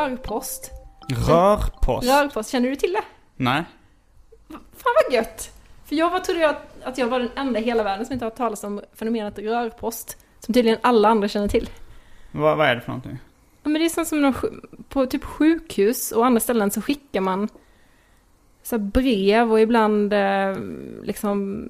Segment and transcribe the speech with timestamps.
[0.00, 0.70] Rörpost.
[1.08, 2.08] Rörpost?
[2.08, 3.02] Rörpost, känner du till det?
[3.36, 3.64] Nej.
[4.50, 5.50] Fan vad gött!
[5.84, 8.24] För jag var, trodde jag att, jag var den enda i hela världen som inte
[8.24, 10.18] har hört talas om fenomenet rörpost.
[10.38, 11.70] Som tydligen alla andra känner till.
[12.32, 13.18] Vad, vad är det för någonting?
[13.62, 14.34] Ja, men det är sånt som de,
[14.88, 17.48] på typ sjukhus och andra ställen så skickar man
[18.62, 20.56] så här brev och ibland eh,
[21.02, 21.66] liksom,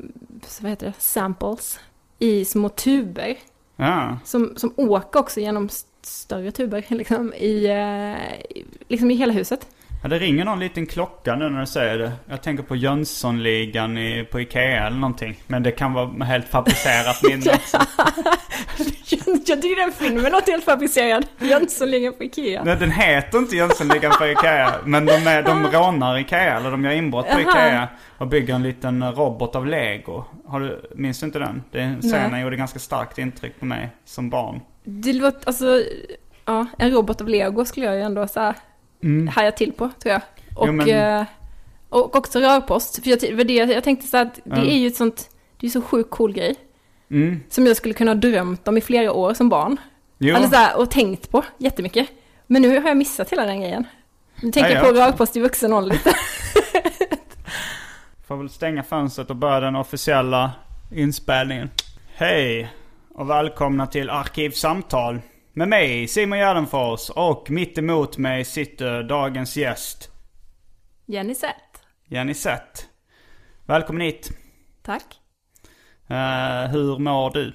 [0.47, 1.81] så vad heter det, samples
[2.19, 3.37] i små tuber.
[3.77, 4.19] Ja.
[4.25, 5.69] Som, som åker också genom
[6.07, 8.57] större tuber liksom i, eh,
[8.89, 9.67] liksom i hela huset.
[10.03, 10.09] ja.
[10.09, 12.13] Det ringer någon liten klocka nu när du säger det.
[12.29, 15.37] Jag tänker på Jönssonligan i, på Ikea eller någonting.
[15.47, 17.79] Men det kan vara helt fabricerat minne också.
[19.47, 21.27] jag tycker den filmen låter helt fabricerad.
[21.39, 22.65] Jönssonligan på Ikea.
[22.65, 24.75] Nej, den heter inte Jönssonligan på Ikea.
[24.85, 27.51] Men de, är, de rånar Ikea, eller de gör inbrott på Jaha.
[27.51, 27.89] Ikea.
[28.19, 30.25] Och bygger en liten robot av lego.
[30.47, 31.63] Har du, minns du inte den?
[31.71, 32.43] Den scenen Nej.
[32.43, 34.61] gjorde ganska starkt intryck på mig som barn.
[34.85, 35.83] Det låter, alltså,
[36.45, 38.55] ja, en robot av lego skulle jag ju ändå så här
[39.35, 40.23] haja till på, tror jag.
[40.57, 40.81] Och, Mm.
[40.89, 41.27] Jo, men- eh,
[41.89, 43.03] och också rörpost.
[43.03, 44.57] För jag, var det, jag tänkte så att det Ja.
[44.65, 45.31] är ju ett sånt,
[45.61, 46.55] det är så sjukt cool grej.
[47.11, 47.41] Mm.
[47.49, 49.77] Som jag skulle kunna ha drömt om i flera år som barn.
[50.19, 50.37] Jo.
[50.37, 52.09] Eller så här, och tänkt på jättemycket.
[52.47, 53.85] Men nu har jag missat hela den grejen.
[54.43, 56.13] Nu tänker Ja, jag på rörpost i vuxen ålder lite.
[58.27, 60.51] Får väl stänga fönstret och börja den officiella
[60.95, 61.71] inspelningen.
[62.15, 62.71] Hej
[63.21, 65.21] och välkomna till Arkivsamtal.
[65.53, 70.11] Med mig Simon Gärdenfors och mitt emot mig sitter dagens gäst
[71.07, 71.83] Jenny Sett.
[72.07, 72.89] Jenny Sett.
[73.67, 74.31] Välkommen hit.
[74.83, 75.05] Tack.
[76.09, 77.53] Eh, hur mår du?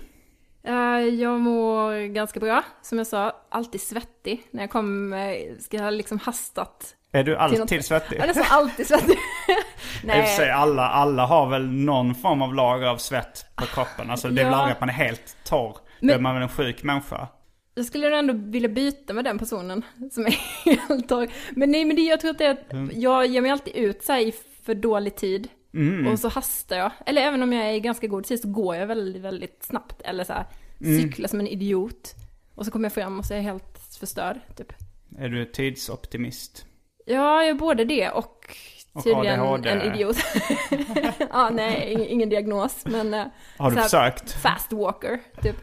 [0.63, 2.63] Eh, Jag mår ganska bra.
[2.81, 4.43] Som jag sa, alltid svettig.
[4.51, 6.95] När jag kommer, ska jag liksom hastat.
[7.11, 8.17] Är du alltid svettig?
[8.17, 9.17] Jag är nästan alltid svettig.
[10.03, 13.65] I och för sig, alla, alla har väl någon form av lager av svett på
[13.65, 14.09] kroppen.
[14.11, 14.57] Alltså det är väl Ja.
[14.59, 15.77] aldrig att man är helt torr.
[15.99, 17.27] Men- är man väl en sjuk människa.
[17.75, 20.31] Jag skulle ändå vilja byta med den personen som är
[20.65, 21.27] helt torr.
[21.51, 22.91] Men nej, men det, jag tror att det är att Mm.
[23.01, 25.47] jag ger mig alltid ut så i för dålig tid.
[25.73, 26.07] Mm.
[26.07, 26.91] Och så hastar jag.
[27.05, 30.01] Eller även om jag är i ganska god tid så går jag väldigt, väldigt snabbt.
[30.01, 30.45] Eller så här,
[30.81, 31.01] Mm.
[31.01, 32.15] cyklar som en idiot.
[32.55, 34.73] Och så kommer jag fram och så är jag helt förstörd, typ.
[35.19, 36.65] Är du tidsoptimist?
[37.05, 38.57] Ja, jag är både det och
[38.95, 39.69] Och tydligen ADHD.
[39.69, 40.17] en idiot.
[41.31, 43.13] ja, nej, ing- ingen diagnos, men...
[43.13, 43.25] eh,
[43.57, 44.31] Har du försökt?
[44.31, 45.55] Fast walker, typ.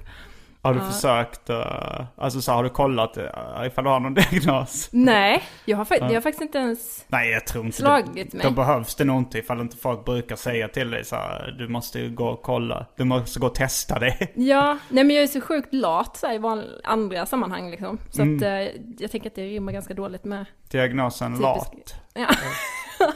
[0.65, 0.91] Har du Ja.
[0.91, 4.88] försökt, uh, alltså så har du kollat uh, ifall du har någon diagnos?
[4.92, 7.04] Nej, jag har, jag har faktiskt inte ens...
[7.09, 8.37] Nej jag tror inte Slagit det.
[8.37, 8.47] mig.
[8.47, 11.69] Då behövs det nog inte ifall inte folk brukar säga till dig så här, du
[11.69, 12.87] måste ju gå och kolla.
[12.97, 14.28] Du måste gå och testa det.
[14.34, 17.98] Ja, nej men jag är så sjukt lat så här, i van- andra sammanhang liksom.
[18.10, 18.37] Så Mm.
[18.37, 20.44] att eh, jag tänker att det rimmar ganska dåligt med...
[20.71, 21.94] Diagnosen lat.
[22.15, 22.28] Ja.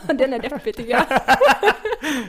[0.15, 1.05] Den är deppig tycker jag.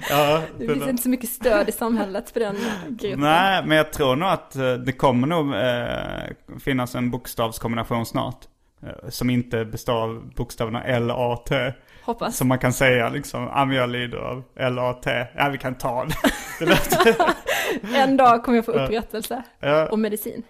[0.10, 2.56] Ja, Det finns inte så mycket stöd i samhället för den
[2.90, 3.20] gruppen.
[3.20, 8.38] Nej, men jag tror nog att eh, det kommer nog eh, finnas en bokstavskombination snart.
[8.84, 11.74] eh, Som inte består av bokstäverna L, A, T.
[12.04, 12.38] Hoppas.
[12.38, 15.26] Som man kan säga liksom, ja men jag lider av L, A, T.
[15.36, 16.16] Ja vi kan ta det.
[17.96, 19.88] En dag kommer jag få upprättelse Ja.
[19.90, 20.44] och medicin.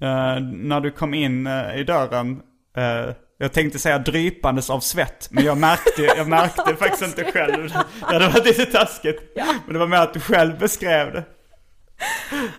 [0.00, 2.42] Eh, när du kom in eh, i dörren,
[2.76, 7.68] eh, jag tänkte säga drypandes av svett, men jag märkte, jag märkte faktiskt inte själv.
[8.00, 9.32] Det hade varit lite taskigt.
[9.64, 11.24] Men det var mer att du själv beskrev det.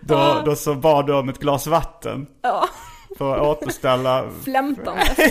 [0.01, 2.69] Då, då så bad du om ett glas vatten Ja,
[3.17, 4.29] för att återställa.
[4.43, 5.17] flämtandes.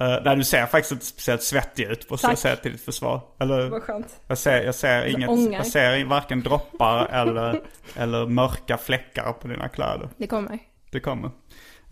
[0.00, 3.20] Eh, nej, du ser faktiskt inte speciellt svettig ut, måste jag säga till ditt försvar.
[3.40, 4.06] Eller, Vad skönt.
[4.28, 5.52] jag ser, jag ser inget, ångar.
[5.58, 7.60] jag ser varken droppar eller,
[7.96, 10.08] eller mörka fläckar på dina kläder.
[10.16, 10.58] Det kommer.
[10.90, 11.30] Det kommer.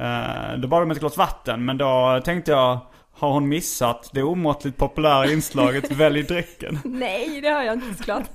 [0.00, 2.78] Uh, då bad de ett glas vatten, men då tänkte jag,
[3.12, 6.78] har hon missat det omåttligt populära inslaget Välj drycken?
[6.84, 8.30] Nej, det har jag inte såklart.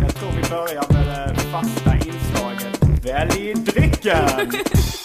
[0.00, 4.28] Jag tror vi börjar med det fasta inslaget Välj drycken!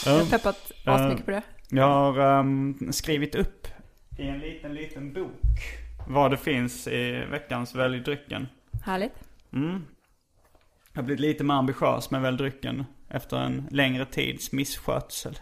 [0.05, 1.41] Jag har peppat asmycket på det.
[1.69, 3.67] Jag har ehm, skrivit upp
[4.17, 8.47] i en liten, liten bok vad det finns i veckans Välj drycken.
[8.85, 9.13] Härligt.
[10.99, 15.39] Jag har blivit lite mer ambitiös med Välj drycken efter en längre tids misskötsel.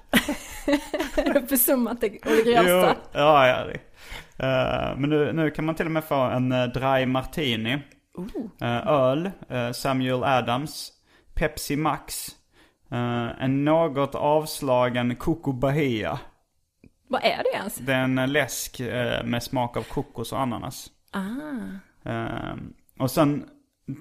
[1.50, 2.95] Försummat det och det grövsta?
[3.12, 3.65] ja, ja.
[3.65, 3.80] Det.
[4.45, 7.80] Eh, men nu, nu kan man till och med få en uh, dry martini.
[8.62, 9.31] Eh, öl,
[9.74, 10.92] Samuel Adams,
[11.33, 12.27] Pepsi Max,
[13.39, 16.19] en något avslagen Coco Bahia.
[17.07, 17.75] Vad är det ens?
[17.75, 18.80] Det är en läsk
[19.24, 20.89] med smak av kokos och ananas.
[21.12, 22.09] Ah.
[22.09, 22.56] Eh,
[23.00, 23.50] och sen,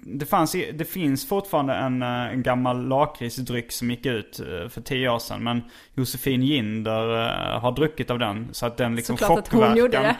[0.03, 4.81] det, fanns, det finns fortfarande en, eh, en gammal lakritsdryck som gick ut eh, för
[4.81, 5.45] tio år sedan.
[5.45, 5.63] Men
[5.95, 8.49] Josefin Ginder eh, har druckit av den.
[8.53, 10.17] Så att den liksom Såklart att hon gjorde det.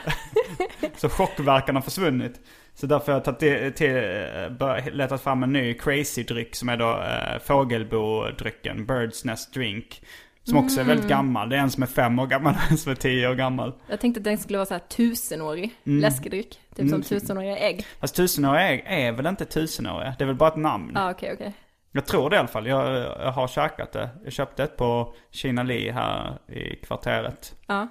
[0.97, 2.41] så chockverkan har försvunnit.
[2.75, 7.41] Så därför har jag tagit till, letat fram en ny crazy-dryck som är då eh,
[7.45, 10.03] fågelbo-drycken, Bird's Nest Drink.
[10.49, 10.89] Som också är Mm.
[10.89, 11.49] väldigt gammal.
[11.49, 13.73] Det är en som är fem år gammal och en som är tio år gammal.
[13.89, 16.01] Jag tänkte att den skulle vara så här tusenårig Mm.
[16.01, 16.61] läskedryck.
[16.77, 17.87] Typ som tusenåriga ägg.
[18.01, 20.15] Fast tusenåriga är, är väl inte tusenåriga?
[20.19, 20.93] Det är väl bara ett namn.
[20.95, 21.53] Ja, ah, okej, okej.
[21.93, 22.67] Jag tror det i alla fall.
[22.67, 24.09] Jag, jag har käkat det.
[24.25, 27.55] Jag köpte ett på Kina Li här i kvarteret.
[27.67, 27.89] Ja,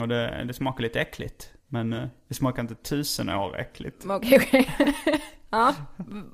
[0.00, 1.50] Och det, det smakar lite äckligt.
[1.68, 4.04] Men eh, det smakar inte tusen år äckligt.
[4.08, 4.68] okej, okej.
[5.50, 5.74] Ja,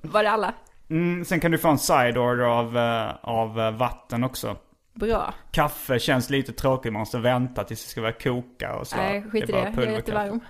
[0.02, 0.54] var det alla?
[0.90, 4.56] Mm, sen kan du få en side order av, eh, av eh, vatten också.
[4.94, 5.34] Bra.
[5.50, 8.96] Kaffe känns lite tråkigt, man måste vänta tills det ska börja koka och så.
[8.96, 9.72] Nej, skit i bara det.
[9.76, 10.40] Jag är jättevarm.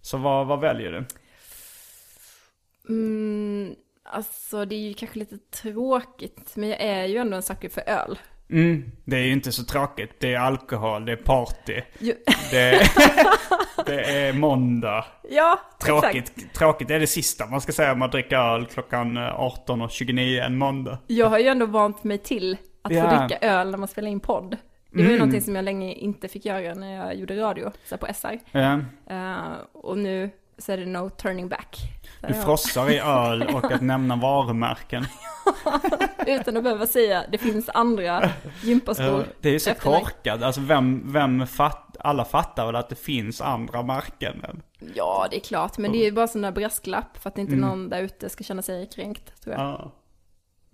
[0.00, 1.04] Så vad, vad väljer du?
[2.88, 7.68] Mm, alltså det är ju kanske lite tråkigt, men jag är ju ändå en sucker
[7.68, 8.18] för öl.
[8.50, 10.10] Mm, det är ju inte så tråkigt.
[10.20, 11.80] Det är alkohol, det är party.
[12.50, 12.90] Det är,
[13.86, 15.04] det är måndag.
[15.30, 16.56] Ja, Tråkigt, exakt.
[16.56, 20.58] tråkigt är det sista man ska säga om man dricker öl klockan eh, 18.29 en
[20.58, 20.98] måndag.
[21.06, 23.10] Jag har ju ändå vant mig till att Ja.
[23.10, 24.50] få dricka öl när man spelar in podd.
[24.90, 25.18] Det var ju Mm.
[25.18, 28.38] någonting som jag länge inte fick göra när jag gjorde radio, så på SR.
[28.52, 28.80] Ja.
[29.10, 31.76] Eh, och nu så är det no turning back.
[32.20, 35.04] Så Du frossar i öl och att nämna varumärken.
[36.26, 38.30] Utan att behöva säga, det finns andra
[38.62, 39.26] gympaskor.
[39.40, 40.42] Det är ju så korkat.
[40.42, 44.46] Alltså vem, vem fatt, alla fattar väl att det finns andra märken.
[44.94, 47.56] Ja, det är klart, men det är ju bara sån där brasklapp för att inte
[47.56, 49.74] någon där ute ska känna sig kränkt, tror jag.
[49.74, 49.88] Mm.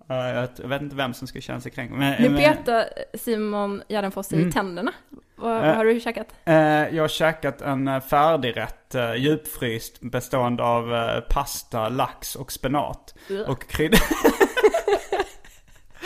[0.07, 0.27] Ja.
[0.29, 1.93] Ja, jag vet- inte vem som ska känna sig kränkt.
[1.95, 4.91] Men, Nu petar Simon Gärdenfors i tänderna.
[5.35, 5.75] Vad, vad Eh.
[5.75, 6.27] har du käkat?
[6.45, 6.55] Eh,
[6.95, 13.15] jag har käkat en eh, färdigrätt, djupfryst, bestående av pasta, lax och spenat.
[13.47, 13.97] Och krydda.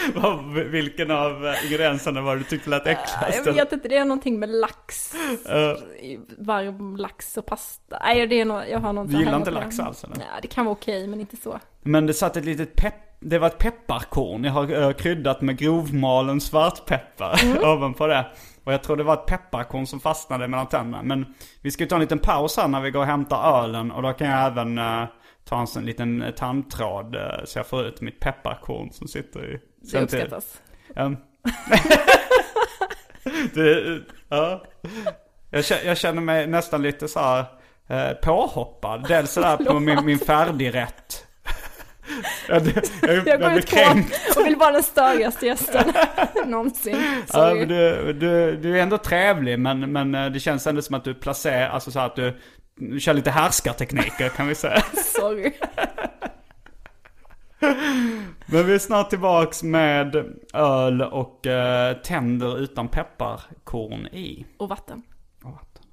[0.72, 3.46] Vilken av eh, ingredienserna var det du tyckte lät äckligast?
[3.46, 5.16] Jag vet inte, det är någonting med lax.
[5.50, 5.78] Eh,
[6.38, 8.00] Varm lax och pasta.
[8.04, 10.16] Nej, det är nog, jag har något Du gillar inte lax alls, eller?
[10.16, 11.60] Nej, det kan vara okej, men inte så.
[11.84, 12.94] Men det satt ett litet pepp...
[13.20, 14.44] Det var ett pepparkorn.
[14.44, 17.58] Jag har eh, kryddat med grovmalen svartpeppar Mm.
[17.64, 18.26] ovanpå det.
[18.64, 21.04] Och jag tror det var ett pepparkorn som fastnade mellan tänderna.
[21.04, 21.26] Men
[21.62, 23.92] vi ska ju ta en liten paus här när vi går och hämtar ölen.
[23.92, 24.80] Och då kan jag även
[25.47, 29.07] eh, ta en sån liten eh, tandtråd eh, så jag får ut mitt pepparkorn som
[29.07, 29.59] sitter i...
[29.92, 30.61] Det uppskattas.
[30.95, 31.04] Ja.
[33.54, 34.63] det, ja.
[35.49, 37.45] Jag, jag känner mig nästan lite så här
[37.87, 39.06] eh, påhoppad.
[39.07, 41.23] Dels sådär på min, min färdigrätt.
[42.47, 42.68] jag,
[43.01, 43.80] jag, jag, går ut på
[44.39, 45.94] och vill vara den störigaste gästen
[46.45, 47.23] någonsin.
[47.33, 51.13] Ja, du, du, du är ändå trevlig men, men det känns ändå som att du
[51.13, 52.33] placerar, alltså så att du
[53.00, 54.81] kör lite härskartekniker kan vi säga.
[55.16, 55.54] Sorry.
[58.46, 60.16] Men vi är snart tillbaks med
[60.54, 64.46] öl och eh, tänder utan pepparkorn i.
[64.57, 65.02] Och vatten.
[65.44, 65.84] Och vatten.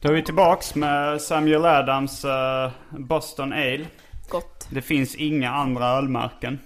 [0.00, 3.86] Då är vi tillbaks med Samuel Adams eh, Boston Ale.
[4.34, 4.66] Gott.
[4.70, 6.58] Det finns inga andra ölmärken.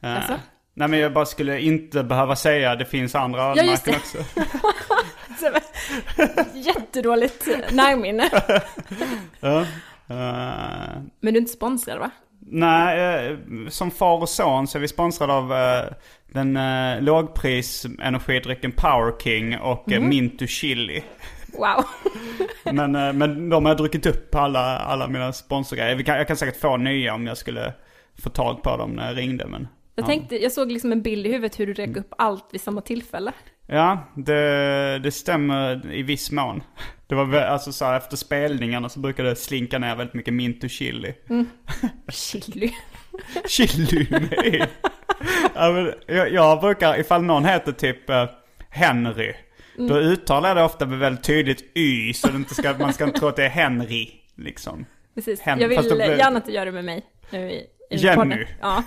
[0.00, 0.34] Eh, Jaså?
[0.74, 4.40] Nej men jag bara skulle inte behöva säga det finns andra Ja, just ölmärken det.
[5.32, 5.60] också.
[6.54, 8.30] Jättedåligt närminne.
[9.40, 9.60] Ja.
[10.08, 12.10] Eh, Men du är inte sponsrad va?
[12.40, 12.98] Nej,
[13.30, 13.36] eh,
[13.68, 15.84] som far och son så är vi sponsrade av eh,
[16.32, 21.02] den eh, lågpris energidrycken Power King och eh, Mintu Chili.
[21.58, 21.84] Wow.
[22.72, 26.02] Men, eh, men de har jag druckit upp alla, alla mina sponsorgrejer.
[26.02, 27.72] Kan, jag kan säkert få nya om jag skulle
[28.22, 29.46] få tag på dem när jag ringde.
[29.46, 32.44] Men, Jag tänkte, jag såg liksom en bild i huvudet hur du räcker upp allt
[32.52, 33.32] vid samma tillfälle.
[33.66, 36.62] ja, det, det stämmer i viss mån.
[37.06, 40.68] Det var alltså så här, efter spelningarna så brukade det slinka ner väldigt mycket Mintu
[40.68, 41.14] Chili.
[42.08, 42.72] Chili.
[43.48, 44.62] Chili med i.
[45.54, 48.24] ja, men jag, jag brukar, ifall någon heter typ eh,
[49.78, 53.18] Då uttalar jag det ofta med väldigt tydligt Y så inte ska, man ska inte
[53.20, 54.10] tro att det är Henry.
[54.36, 54.86] Liksom.
[55.14, 55.40] Precis.
[55.40, 57.02] Hem- jag vill blir- gärna att du gör det med mig.
[57.30, 58.16] Nu i, i Jenny.
[58.16, 58.46] podden.
[58.60, 58.84] Ja.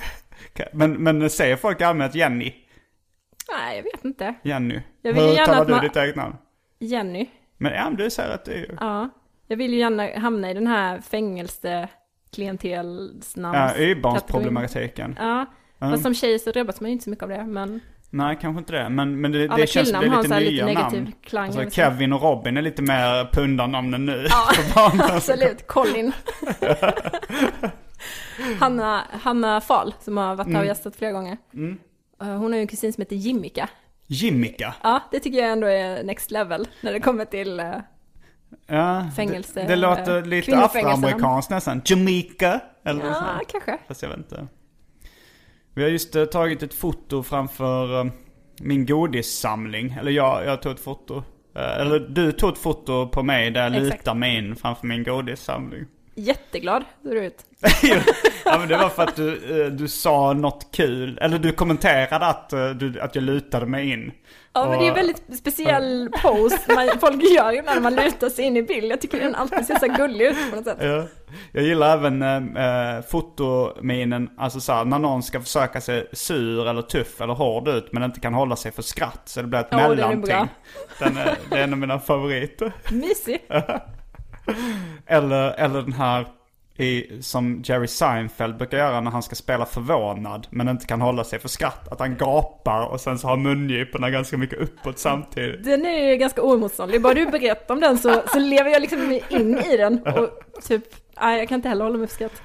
[0.73, 2.53] Men, men säger folk allmänt Jenny?
[3.57, 4.33] Nej, jag vet inte.
[4.43, 4.81] Jenny?
[5.01, 6.35] Jag vill Hur uttalar du man- ditt eget namn?
[6.79, 7.29] Jenny.
[7.57, 8.77] Men ja, du säger att det är ju...
[8.79, 9.09] Ja.
[9.47, 13.73] Jag vill ju gärna hamna i den här fängelseklientelsnamns...
[13.77, 15.15] Ja, Y-barnsproblematiken.
[15.19, 15.45] Ja.
[15.79, 17.79] Fast som tjej så drabbas man ju inte så mycket av det, men
[18.11, 18.89] Nej, kanske inte det.
[18.89, 21.11] Men, men det, alla det känns som det är lite nya lite namn.
[21.23, 21.45] klang.
[21.45, 21.69] Alltså.
[21.69, 24.27] Kevin och Robin är lite mer pundarnamnen nu.
[24.29, 24.49] Ja,
[25.15, 25.67] absolut.
[25.67, 26.11] Colin.
[28.59, 30.55] Hanna, Hanna Fahl, som har varit Mm.
[30.55, 31.37] här och gästat flera gånger.
[32.21, 33.69] Eh, Hon har ju en kusin som heter Jimmika.
[34.07, 34.73] Jimmika.
[34.83, 37.59] Ja, det tycker jag ändå är next level när det kommer till...
[37.59, 37.73] eh,
[38.67, 41.81] Ja, Fängelse, det, det låter lite afroamerikanskt nästan.
[41.85, 42.59] Jamaica.
[42.85, 43.77] Eller Ja, kanske.
[43.87, 44.47] Fast jag vet inte.
[45.79, 48.11] Vi har just eh, tagit ett foto framför eh,
[48.61, 49.95] min godissamling.
[49.99, 51.23] Eller jag, jag tog ett foto.
[51.55, 54.01] Eh, eller du tog ett foto på mig där jag Exakt.
[54.01, 55.85] lutar mig in framför min godissamling.
[56.15, 57.45] Jätteglad ser du ut.
[58.45, 61.17] ja men det var för att du, du sa något kul.
[61.21, 64.11] Eller du kommenterade att, du, att jag lutade mig in.
[64.53, 68.45] Ja, men det är en väldigt speciell pose man, folk gör när man lutar sig
[68.45, 68.91] in i bild.
[68.91, 70.77] Jag tycker den alltid ser så gullig ut på något sätt.
[70.81, 71.03] Ja.
[71.51, 72.21] Jag gillar även
[72.57, 77.91] äh, fotominen, alltså såhär när någon ska försöka se sur eller tuff eller hård ut
[77.93, 80.21] men inte kan hålla sig för skratt så det blir ett Ja, den är mellanting.
[80.21, 80.47] bra.
[80.99, 82.73] Den är, det är en av mina favoriter.
[82.91, 83.39] Mysig.
[85.07, 86.25] Eller, eller den här
[86.79, 91.23] i, som Jerry Seinfeld brukar göra när han ska spela förvånad men inte kan hålla
[91.23, 91.87] sig för skratt.
[91.91, 95.63] Att han gapar och sen så har mungiporna ganska mycket uppåt samtidigt.
[95.63, 97.01] Den är ju ganska oemotståndlig.
[97.01, 100.03] Bara du berättar om den så, så lever jag liksom in i den.
[100.03, 100.29] Och
[100.63, 100.83] typ,
[101.21, 102.41] nej, jag kan inte heller hålla mig för skratt.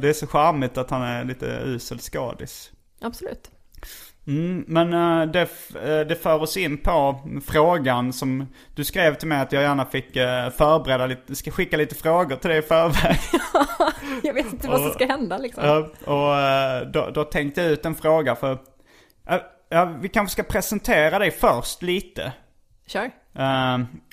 [0.00, 2.70] Det är så charmigt att han är lite usel skådis.
[3.00, 3.50] Absolut.
[4.28, 5.40] Mm, men eh, det,
[5.74, 9.84] eh, det för oss in på frågan som du skrev till mig att jag gärna
[9.84, 13.18] fick eh, förbereda lite, ska skicka lite frågor till dig i förväg.
[14.22, 15.88] Jag vet inte vad som ska hända liksom.
[16.04, 16.34] Och
[16.92, 18.58] då, då tänkte jag ut en fråga för,
[19.68, 22.32] ja, vi kanske ska presentera dig först lite.
[22.86, 23.10] Kör.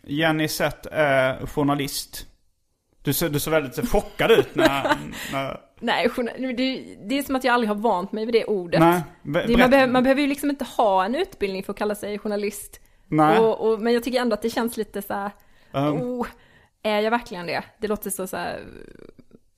[0.03, 2.25] Jenny Sett är journalist.
[3.05, 4.97] Du ser, du ser väldigt chockad ut när...
[5.31, 6.09] när Nej,
[6.57, 8.79] det, det är som att jag aldrig har vant mig vid det ordet.
[8.79, 11.95] nej, Det, man, behöver, man behöver ju liksom inte ha en utbildning för att kalla
[11.95, 12.79] sig journalist.
[13.07, 13.39] nej.
[13.39, 15.31] Och, och, men jag tycker ändå att det känns lite så här,
[15.71, 16.27] Um, oh,
[16.83, 17.63] är jag verkligen det?
[17.79, 18.59] Det låter så, så här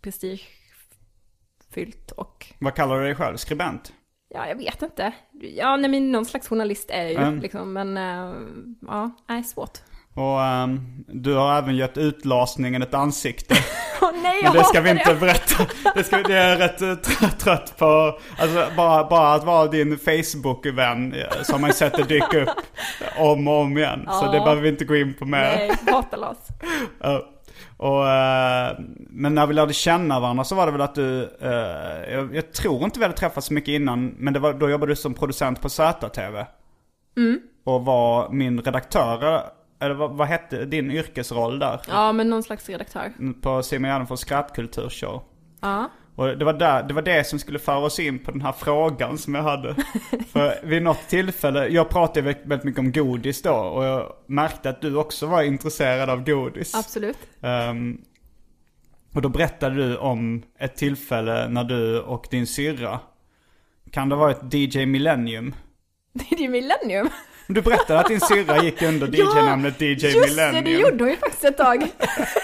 [0.02, 3.38] prestigefyllt och, Vad kallar du dig själv?
[3.38, 3.94] Skribent?
[4.30, 5.12] ja jag vet inte.
[5.32, 7.40] Ja, nej men någon slags journalist är jag ju Mm.
[7.40, 8.36] liksom, men uh,
[8.82, 9.78] ja, nej svårt.
[10.18, 13.56] Och ehm, du har även gett utlasningen ett ansikte.
[14.02, 15.20] Åh nej, Men det ska vi inte det!
[15.20, 15.66] berätta.
[15.96, 18.20] Det, ska, det är jag rätt eh, tr- trött på.
[18.40, 22.50] Alltså bara, bara att vara din Facebook-vän eh, som man sett det dyka upp
[23.18, 24.00] om och om igen.
[24.12, 24.32] Så Ja.
[24.32, 25.40] det behöver vi inte gå in på mer.
[25.40, 25.72] Nej,
[26.12, 26.38] Lars.
[27.02, 27.22] Ja.
[27.78, 28.76] Och, eh,
[29.10, 31.30] men när vi lärde känna varandra så var det väl att du,
[32.12, 34.92] jag, jag tror inte vi hade träffats så mycket innan, men det var, då jobbade
[34.92, 36.46] du som producent på ZTV.
[37.18, 37.40] Mm.
[37.66, 39.42] Och var min redaktör,
[39.80, 41.82] eller vad, vad hette din yrkesroll där?
[41.88, 43.14] Ja, men någon slags redaktör.
[43.42, 45.24] På Simon Gärdenfors skrattkulturshow.
[45.62, 45.90] Ja.
[46.16, 48.52] Och det var, där, det var det som skulle föra oss in på den här
[48.52, 49.76] frågan som jag hade.
[50.32, 54.82] För vid något tillfälle, jag pratade väldigt mycket om godis då och jag märkte att
[54.82, 56.76] du också var intresserad av godis.
[56.76, 57.18] Absolut.
[57.42, 58.02] Ehm,
[59.14, 63.00] och då berättade du om ett tillfälle när du och din syrra,
[63.92, 65.56] kan det ha varit DJ Millennium?
[66.38, 67.10] Ju Millennium.
[67.48, 70.64] Du berättade att din syrra gick under DJ-namnet DJ Just Millennium.
[70.64, 71.80] det, det gjorde hon ju faktiskt ett tag.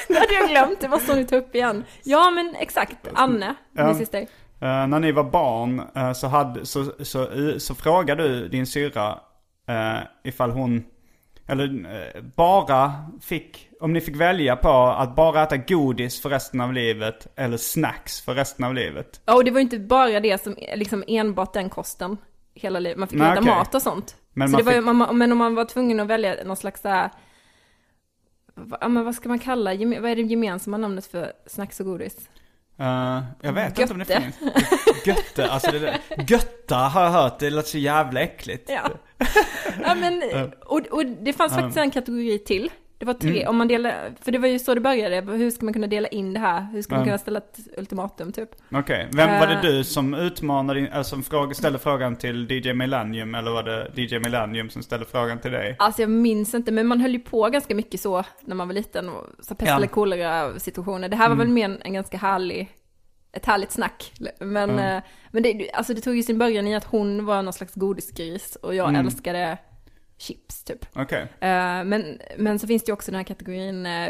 [0.08, 1.84] det hade jag glömt, det måste hon ju ta upp igen.
[2.04, 2.98] Ja, men exakt.
[3.14, 3.86] Anne, Ja.
[3.88, 4.20] min syster.
[4.62, 7.28] Eh, när ni var barn eh, så, hade, så, så, så,
[7.60, 9.20] så frågade du din syrra
[9.70, 10.84] uh, ifall hon,
[11.48, 16.62] eller eh, bara fick, om ni fick välja på att bara äta godis för resten
[16.62, 19.22] av livet eller snacks för resten av livet.
[19.26, 22.18] Ja, och det var ju inte bara det som, liksom enbart den kosten
[22.56, 22.98] hela livet.
[22.98, 23.54] Man fick Nej, äta okej.
[23.54, 24.16] mat och sånt.
[24.34, 26.82] Men man var ju, fick- man, men om man var tvungen att välja någon slags
[26.82, 27.10] så här,
[28.56, 31.86] va- ja men vad ska man kalla, vad är det gemensamma namnet för snacks och
[31.86, 32.30] godis?
[32.80, 34.22] Eh, jag vet inte om det Götte.
[34.22, 35.06] finns.
[35.08, 35.98] Götte, alltså det där.
[36.28, 38.70] Götta har jag hört, det låter så jävla äckligt.
[38.70, 38.90] Ja.
[39.84, 40.24] ja men,
[40.66, 42.72] och, och det fanns faktiskt en kategori till.
[42.98, 45.66] Det var tre, om man delar, för det var ju så det började, hur ska
[45.66, 46.68] man kunna dela in det här?
[46.74, 47.08] Hur ska man Mm.
[47.08, 48.50] kunna ställa ett ultimatum typ?
[48.72, 49.62] Okej, vem var det Eh.
[49.62, 54.20] du som utmanade, alltså som fråga, ställde frågan till DJ Millennium eller var det DJ
[54.20, 55.76] Millennium som ställde frågan till dig?
[55.80, 58.76] Alltså jag minns inte, men man höll ju på ganska mycket så när man var
[58.76, 59.10] liten.
[59.10, 59.76] och Så pest Ja.
[59.78, 61.10] eller kolera situationer.
[61.10, 62.70] Det här var väl mer en, en ganska härlig,
[63.32, 64.12] ett härligt snack.
[64.40, 67.54] Men, eh, men det, alltså det tog ju sin början i att hon var någon
[67.54, 69.58] slags godisgris och jag älskade
[70.18, 70.86] chips typ.
[70.96, 71.22] Okej.
[71.22, 74.10] Eh, men, men så finns det ju också den här kategorin eh,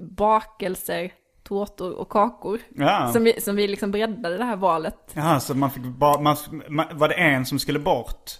[0.00, 2.60] bakelser, tårtor och kakor.
[2.76, 3.10] Ja.
[3.12, 5.10] Som, vi, som vi liksom breddade det här valet.
[5.12, 6.36] Jaha, så man fick bara, man,
[6.68, 8.30] man, var det en som skulle bort?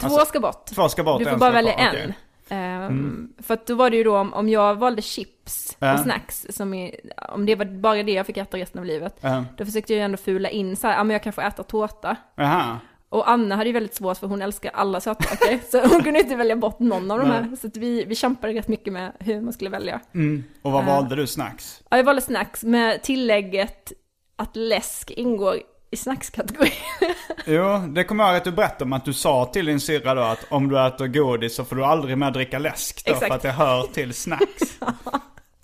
[0.00, 0.66] Två Alltså, ska bort.
[0.66, 1.88] Två ska bort, Du får bara välja en.
[1.88, 2.14] okej.
[2.48, 5.94] Ehm, För att då var det ju då om, om jag valde chips Ja.
[5.94, 6.94] och snacks, som är,
[7.28, 9.44] om det var bara det jag fick äta resten av livet, Ja.
[9.56, 11.62] då försökte jag ju ändå fula in så här, ja men jag kan få äta
[11.62, 12.16] tårta.
[12.34, 12.78] Jaha.
[13.14, 16.36] Och Anna hade ju väldigt svårt för hon älskar alla sötsaker, så hon kunde inte
[16.36, 17.56] välja bort någon av de här.
[17.60, 20.00] Så vi, vi kämpade rätt mycket med hur man skulle välja.
[20.14, 20.44] Mm.
[20.62, 21.26] Och vad valde du?
[21.26, 21.82] Snacks?
[21.88, 23.92] Ja, jag valde snacks med tillägget
[24.36, 25.56] att läsk ingår
[25.90, 26.72] i snackskategorin.
[27.46, 30.14] Jo, det kommer jag ihåg att du berättade om att du sa till din syrra
[30.14, 33.28] då att om du äter godis så får du aldrig mer dricka läsk då Exakt.
[33.28, 34.78] för att det hör till snacks.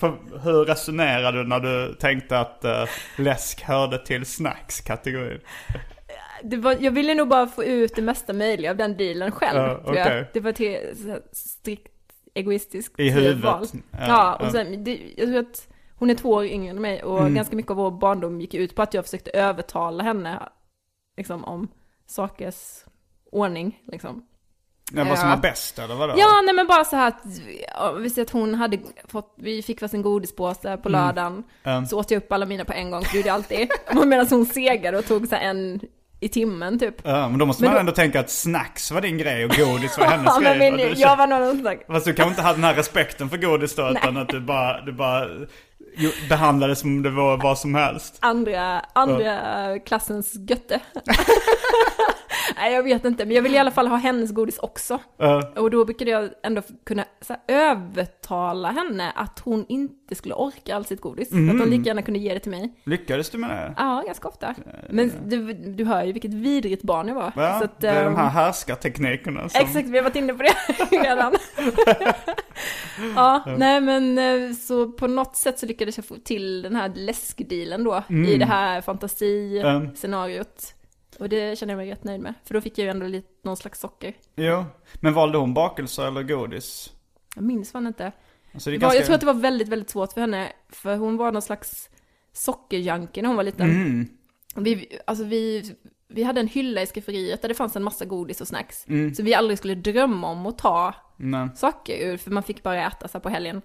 [0.42, 2.84] Hur resonerade du när du tänkte att uh,
[3.16, 5.40] läsk hörde till snacks-kategorin?
[6.42, 9.82] Det var, jag ville nog bara få ut det mesta möjliga av den dealen själv.
[9.84, 10.06] Tror jag.
[10.06, 10.30] okej.
[10.32, 10.78] Det var till
[11.32, 11.92] strikt
[12.34, 13.44] egoistiskt I huvudet.
[13.44, 13.66] val.
[13.90, 15.68] Ja, Ja, och sen, det, jag tror att
[15.98, 17.34] hon är två år yngre än mig och Mm.
[17.34, 20.48] ganska mycket av vår barndom gick ut på att jag försökte övertala henne
[21.16, 21.68] liksom, om
[22.06, 22.84] sakers
[23.32, 23.78] ordning.
[23.92, 24.26] Liksom.
[24.92, 26.14] Ja, vad som var bäst eller vadå?
[26.16, 27.22] Ja, nej men bara så här att,
[27.74, 28.78] ja, vi ser att hon hade
[29.08, 31.86] fått, vi fick varsin godispåse på lördagen, Mm.
[31.86, 33.68] så åt jag upp alla mina på en gång, det gjorde jag alltid.
[34.06, 35.80] Medan hon segade och tog så här en
[36.20, 36.94] i timmen typ.
[37.04, 39.50] Ja, men då måste Men man då- ändå tänka att snacks var din grej och
[39.50, 40.58] godis var hennes Ja, grej.
[40.58, 43.30] men min, du jag var sån där Fast du kanske inte hade den här respekten
[43.30, 45.26] för godis då, utan att du bara, du bara
[45.96, 48.16] jo, behandlade som om det var vad som helst.
[48.20, 50.80] andra, andra klassens götte.
[52.56, 54.98] Nej, jag vet inte, men jag vill i alla fall ha hennes godis också.
[55.16, 55.52] Ja.
[55.56, 60.84] Och då brukade jag ändå kunna här, övertala henne att hon inte skulle orka all
[60.84, 61.28] sitt godis.
[61.32, 62.74] Att hon lika gärna kunde ge det till mig.
[62.84, 63.74] Lyckades du med det?
[63.76, 64.54] Ja, ganska ofta.
[64.90, 67.32] Men du, du hör ju vilket vidrigt barn jag var.
[67.36, 69.60] Ja, Så att, det är de ehm, här härskarteknikerna som...
[69.60, 70.54] Exakt, vi har varit inne på det
[70.96, 71.34] redan.
[73.16, 76.92] ja, nej men eh, så på något sätt så lyckades jag få till den här
[76.94, 80.74] läskdealen då i det här fantasiscenariot.
[81.20, 82.34] Och det känner jag mig rätt nöjd med.
[82.44, 84.14] För då fick jag ju ändå lite, någon slags socker.
[84.36, 86.92] Jo, men valde hon bakelser eller godis?
[87.34, 88.12] Jag minns fan inte.
[88.52, 88.98] Alltså det Det var, ganska...
[88.98, 90.52] Jag tror att det var väldigt, väldigt svårt för henne.
[90.68, 91.90] För hon var någon slags
[92.32, 93.70] sockerjunkie när hon var liten.
[93.70, 94.08] Mm.
[94.56, 95.74] Vi, alltså vi,
[96.08, 98.88] vi hade en hylla i skafferiet där det fanns en massa godis och snacks.
[98.88, 99.14] Mm.
[99.14, 101.48] Så vi aldrig skulle drömma om att ta Nej.
[101.56, 103.62] saker ur, för man fick bara äta så på helgen.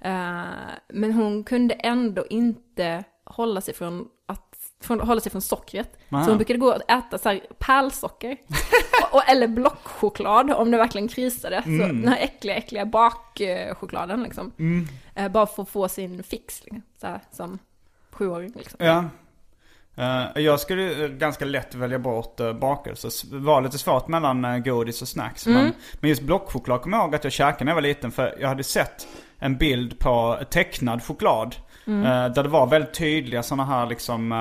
[0.00, 0.44] Eh,
[0.88, 4.43] men hon kunde ändå inte hålla sig från att
[4.84, 5.96] från, hålla sig från sockret.
[6.12, 6.24] Aha.
[6.24, 8.36] Så hon brukade gå och äta så här pärlsocker.
[9.12, 11.62] och, eller blockchoklad om det verkligen krisade.
[11.62, 12.00] Så Mm.
[12.02, 14.52] den här äckliga, äckliga bakchokladen liksom.
[15.14, 17.58] Eh, bara för att få sin fix, liksom, så här, som
[18.10, 18.78] sjuåring liksom.
[18.86, 19.04] Ja.
[19.96, 23.08] Eh, jag skulle eh, ganska lätt välja bort uh, bakelser.
[23.08, 25.46] S- var lite svårt mellan uh, godis och snacks.
[25.46, 25.62] Mm.
[25.62, 28.12] Men, men just blockchoklad kommer jag ihåg att jag käkade när jag var liten.
[28.12, 29.06] För jag hade sett
[29.38, 31.54] en bild på tecknad choklad.
[31.86, 32.02] Mm.
[32.02, 34.32] eh, där det var väldigt tydliga sådana här liksom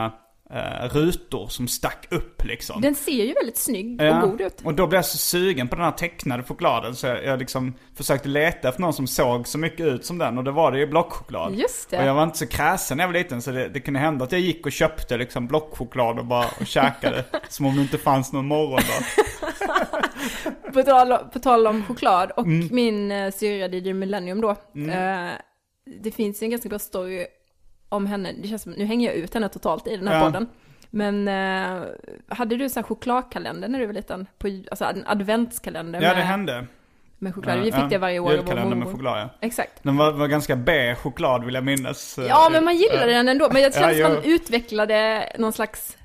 [0.49, 2.81] eh, eh, rutor som stack upp liksom.
[2.81, 4.61] Den ser ju väldigt snygg och Ja, god ut.
[4.63, 7.73] Och då blev jag så sugen på den här tecknade chokladen så jag, jag liksom
[7.95, 10.79] försökte leta efter någon som såg så mycket ut som den och det var det
[10.79, 11.55] ju blockchoklad.
[11.55, 11.97] Just det.
[11.99, 14.25] Och jag var inte så kräsen när jag var liten så det, det kunde hända
[14.25, 17.97] att jag gick och köpte liksom blockchoklad och bara och käkade som om det inte
[17.97, 19.03] fanns någon morgondag.
[20.73, 22.67] På tal, på tal om choklad och Mm.
[22.71, 24.49] min uh, syrra DJ Millennium då.
[24.49, 25.31] eh,
[26.03, 27.25] det finns ju en ganska bra story
[27.93, 28.31] om henne.
[28.41, 30.23] Det känns som, nu hänger jag ut henne totalt i den här Ja.
[30.25, 30.47] podden.
[30.89, 31.83] Men eh,
[32.27, 34.27] hade du så här chokladkalender när du var liten?
[34.37, 36.65] På, alltså en adventskalender Ja med, det hände.
[37.19, 37.59] med choklad.
[37.59, 39.29] Vi fick det varje år Julkalender med choklad ja.
[39.41, 39.83] Exakt.
[39.83, 42.19] Den var, var ganska beige choklad vill jag minnas.
[42.29, 43.17] Ja, men man gillade Ja.
[43.17, 43.49] den ändå.
[43.53, 45.97] Men jag kände Ja, att man utvecklade någon slags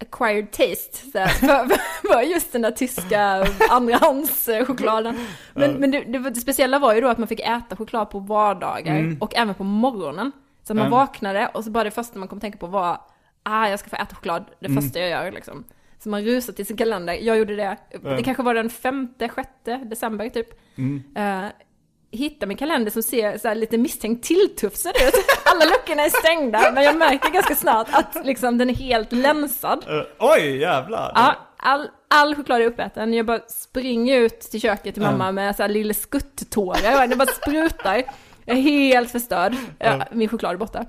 [0.00, 1.68] acquired taste så här, för,
[2.08, 5.26] för just den där tyska andrahandschokladen.
[5.54, 8.18] Men, men det, det, det speciella var ju då att man fick äta choklad på
[8.18, 10.32] vardagar och även på morgonen.
[10.62, 10.90] Så man Mm.
[10.90, 13.00] vaknade och så bara det första man kom tänka på var
[13.42, 14.82] ah, jag ska få äta choklad, det Mm.
[14.82, 15.64] första jag gör liksom.
[15.98, 17.76] Så man rusade till sin kalender, jag gjorde det.
[18.02, 20.48] Det kanske var den femte, sjätte december typ.
[20.78, 21.02] Mm.
[21.16, 21.50] Eh,
[22.10, 25.14] hittar min kalender som ser så lite misstänkt tilltufsad ut.
[25.44, 29.84] Alla luckorna är stängda, men jag märker ganska snart att liksom den är helt länsad.
[29.88, 31.12] Eh, oj, jävlar.
[31.14, 33.14] Ja, all, all choklad är uppäten.
[33.14, 37.06] Jag bara springer ut till köket till mamma med så här lilla skutt-tårar.
[37.06, 38.02] Det bara sprutar.
[38.44, 39.54] Jag är helt förstörd.
[39.78, 40.86] Ja, min choklad är borta.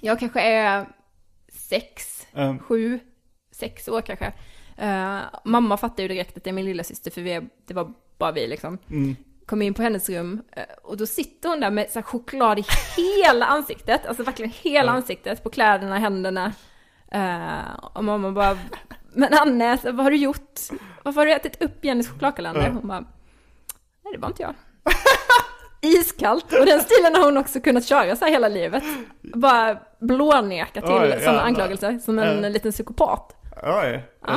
[0.00, 0.86] Jag kanske är
[1.48, 2.58] sex, Mm.
[2.58, 3.00] sju,
[3.52, 4.32] sex år kanske.
[4.76, 7.74] Eh, mamma fattar ju direkt att det är min lilla syster för vi är, det
[7.74, 8.78] var bara vi liksom.
[9.46, 12.64] Kom in på hennes rum eh, och då sitter hon där med så choklad i
[12.96, 16.52] hela ansiktet, alltså verkligen hela ansiktet, på kläderna, händerna.
[17.12, 18.58] Eh, och mamma bara,
[19.12, 20.60] men Anne, vad har du gjort?
[21.02, 22.70] Varför har du ätit upp Jennys chokladkalender?
[22.70, 23.00] Hon bara,
[24.04, 24.54] nej det var inte jag.
[25.86, 28.82] Iskallt, och den stilen har hon också kunnat köra så här hela livet.
[29.34, 32.48] Bara blåneka till Oj, sådana anklagelser, som en Ja.
[32.48, 33.36] liten psykopat.
[33.62, 34.04] Oj.
[34.28, 34.34] eh,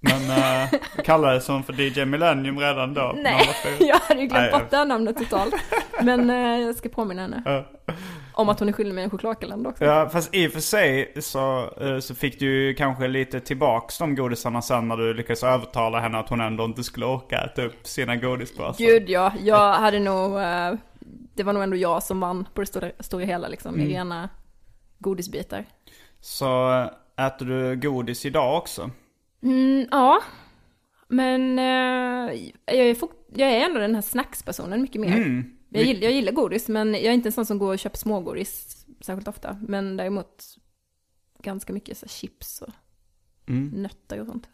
[0.00, 3.12] Men uh, kallades hon för DJ Millennium redan då?
[3.16, 3.48] Nej,
[3.80, 5.54] jag hade ju glömt bort det namnet totalt.
[6.02, 7.64] Men eh, jag ska påminna henne Ja.
[8.38, 9.84] Om att hon är skyldig mig en chokladkalender också.
[9.84, 13.98] Ja, fast i och för sig så, eh, så fick du ju kanske lite tillbaks
[13.98, 17.62] de godisarna sen när du lyckades övertala henne att hon ändå inte skulle orka äta
[17.64, 18.84] upp sina godispåsar.
[18.84, 20.74] Gud ja, jag hade nog, eh,
[21.34, 23.86] det var nog ändå jag som vann på det stora, stora hela liksom, Mm.
[23.86, 24.28] i rena
[24.98, 25.64] godisbitar.
[26.20, 26.72] Så
[27.16, 28.90] eh, äter du godis idag också?
[29.42, 30.18] Mm, ja,
[31.08, 31.58] men
[32.66, 32.96] jag, är
[33.34, 35.16] jag är ändå den här snackspersonen mycket mer.
[35.16, 35.57] Mm.
[35.68, 37.96] Jag, gillar, jag gillar godis, men jag är inte en sån som går och köper
[37.98, 39.58] smågodis särskilt ofta.
[39.68, 40.44] Men däremot
[41.42, 42.68] ganska mycket så chips och
[43.48, 43.68] Mm.
[43.82, 44.48] nötter och sånt.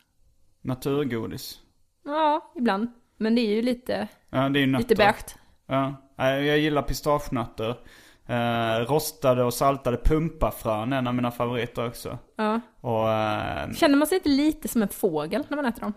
[0.62, 1.60] Naturgodis?
[2.04, 2.88] Ja, ibland.
[3.16, 4.82] Men det är ju lite, Ja, det är nötter.
[4.88, 5.34] lite beige.
[5.66, 7.78] Ja, jag gillar pistagenötter.
[8.26, 12.18] Eh, rostade och saltade pumpafrön är en av mina favoriter också.
[12.36, 12.60] Ja.
[12.80, 15.92] Och eh, Känner man sig inte lite som en fågel när man äter dem?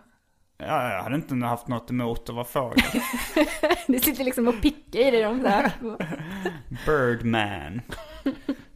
[0.58, 2.84] Ja, jag hade inte haft något emot att vara fågel.
[3.88, 5.72] Det sitter liksom och pickar i dig de så här.
[6.86, 7.82] Birdman.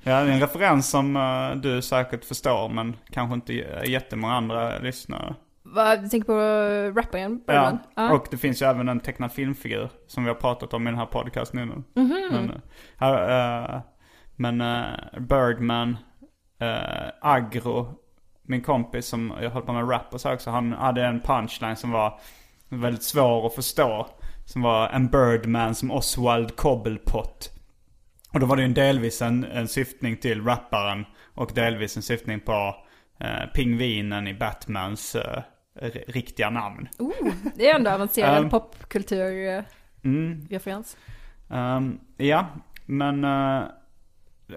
[0.03, 3.53] Ja, det är en referens som eh, du säkert förstår men kanske inte
[3.85, 5.35] jättemånga andra lyssnare.
[5.63, 7.43] Vad, du tänker på rapparen?
[7.45, 7.79] Ja, Birdman?
[7.95, 8.13] Ja.
[8.13, 10.99] och det finns ju även en tecknad filmfigur som vi har pratat om i den
[10.99, 11.83] här podcasten innan.
[11.95, 12.29] Mhm.
[12.31, 12.55] Men, eh,
[12.97, 13.81] här, eh,
[14.35, 15.97] men eh, Birdman,
[16.61, 17.93] uh, Agro,
[18.43, 21.75] min kompis som jag höll på med rap och så också, han hade en punchline
[21.75, 22.19] som var
[22.69, 24.07] väldigt svår att förstå.
[24.45, 27.49] Som var en Birdman som Oswald Cobblepot.
[28.33, 32.03] Och då var det ju en delvis en, en syftning till rapparen och delvis en
[32.03, 32.75] syftning på
[33.19, 35.41] eh, pingvinen i Batmans eh,
[36.07, 36.87] riktiga namn.
[36.99, 40.97] Oh, det är ändå avancerad Um, popkulturreferens.
[41.49, 42.47] Ehm, ja,
[42.85, 43.63] men uh,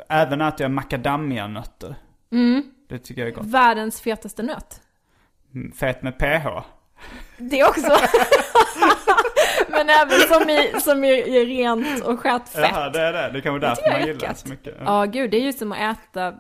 [0.09, 1.95] även äter jag macadamianötter.
[2.33, 2.63] Mm.
[2.89, 3.47] Det tycker jag är gott.
[3.47, 4.81] Världens fetaste nöt.
[5.55, 6.47] Mm, Fet med PH.
[7.39, 7.89] Det också.
[9.69, 12.71] Men även som i, som i, rent och skärt fett.
[12.73, 13.31] Jaha, det är det.
[13.33, 14.75] Det är kanske därför man gillar det så mycket.
[14.81, 16.35] Ja, gud, det är ju som att äta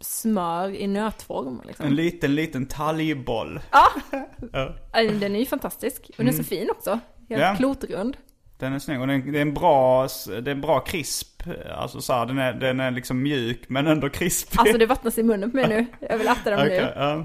[0.00, 1.86] smör i nötform liksom.
[1.86, 3.60] En liten, liten talgboll.
[3.70, 3.86] Ja,
[4.52, 4.72] Ja.
[5.02, 6.10] den är ju fantastisk.
[6.18, 6.98] Och den är så fin också.
[7.28, 7.54] Helt Ja.
[7.56, 8.16] klotrund.
[8.58, 11.29] Den är snygg och den, det är en bra, det är en bra krisp.
[11.74, 14.60] Alltså så här, den är, den är liksom mjuk men ändå krispig.
[14.60, 15.86] Alltså det vattnas i munnen på mig nu.
[16.08, 16.92] Jag vill äta dem Okej, nu.
[16.96, 17.24] ja.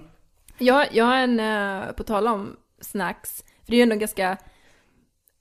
[0.58, 4.38] Jag, jag har en, eh, på tal om snacks, för det är ju ändå ganska,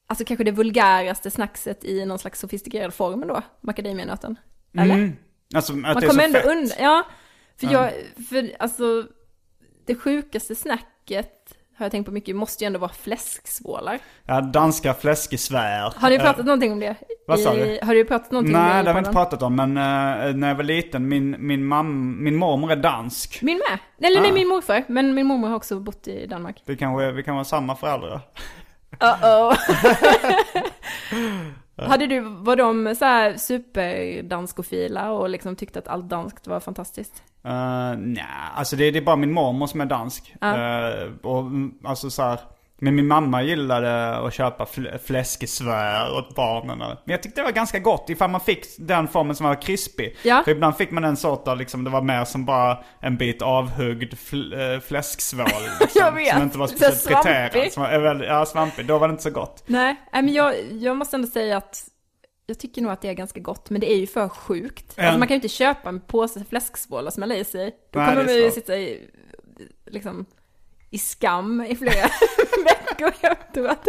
[0.07, 4.39] alltså kanske det vulgäraste snackset i någon slags sofistikerad form ändå, macadamianöten.
[4.79, 4.95] Eller?
[4.95, 5.17] Mm.
[5.55, 6.47] Alltså att Man det är så kommer ändå fett.
[6.49, 7.07] undan, ja.
[7.61, 7.93] För jag,
[8.31, 9.07] för alltså,
[9.87, 11.44] det sjukaste snacket
[11.77, 13.99] har jag tänkt på mycket, måste ju ändå vara fläsksvålar.
[14.27, 15.93] Ja, danska fläskesvär.
[15.97, 16.95] Har ni Eh, pratat någonting om det?
[17.27, 17.79] vad sa du?
[17.83, 19.57] Har du pratat någonting om det Nej, det har vi inte pratat om.
[19.57, 23.39] Men eh, när jag var liten, min, min, mam, min mormor är dansk.
[23.43, 23.79] Min med.
[24.09, 24.35] Eller nej, Ah.
[24.35, 24.85] min morfar.
[24.89, 26.63] Men min mormor har också bott i Danmark.
[26.67, 28.21] Vi kanske, vi kan vara samma föräldrar.
[29.01, 29.55] Uh-oh.
[31.77, 37.23] Hade du, var de så här superdanskofila och liksom tyckte att allt danskt var fantastiskt?
[37.47, 40.37] Uh, nej, alltså det, det är bara min mormor som är dansk.
[40.41, 40.89] Ja.
[40.89, 42.41] Eh, och mm, alltså så här,
[42.79, 46.79] men min mamma gillade att köpa fl- fläskesvär åt barnen.
[46.79, 50.17] Men jag tyckte det var ganska gott ifall man fick den formen som var krispig.
[50.23, 50.43] Ja.
[50.45, 54.15] För ibland fick man den sorten liksom, det var mer som bara en bit avhuggd
[54.15, 55.47] fl- äh, fläsksvål.
[55.81, 56.33] Liksom, Jag vet.
[56.35, 57.73] Som inte var speciellt friterad.
[57.73, 58.87] Som var, är väldigt- ja, svampig.
[58.87, 59.63] Då var det inte så gott.
[59.67, 61.85] Nej, men jag, jag måste ändå säga att
[62.47, 64.99] jag tycker nog att det är ganska gott, men det är ju för sjukt.
[64.99, 67.71] Alltså man kan ju inte köpa en påse fläsksvål och smälla i sig.
[67.93, 69.11] Då Nej, kommer man ju sitta i,
[69.87, 70.27] liksom,
[70.95, 71.93] i skam i flera
[72.65, 73.87] veckor efteråt.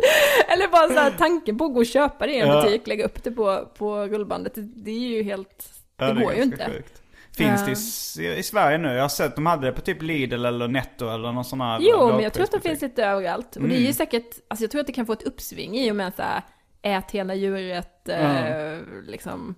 [0.48, 2.62] Eller bara så här tanken på att gå och köpa det i en Ja.
[2.62, 6.16] butik, lägga upp det på, på rullbandet, det, det är ju helt, det, Ja, är
[6.16, 6.66] går ju inte.
[6.66, 7.02] sjukt.
[7.38, 8.88] Finns det i, i Sverige nu?
[8.94, 11.80] Jag har sett de hade det på typ Lidl eller Netto eller någon sån här
[11.82, 12.64] Jo, men jag tror att det lågprisbutik.
[12.64, 13.56] finns lite överallt.
[13.56, 15.92] Och det är ju säkert, alltså jag tror att det kan få ett uppsving i
[15.92, 16.42] och med så här
[16.82, 19.56] ät hela djuret, eh, liksom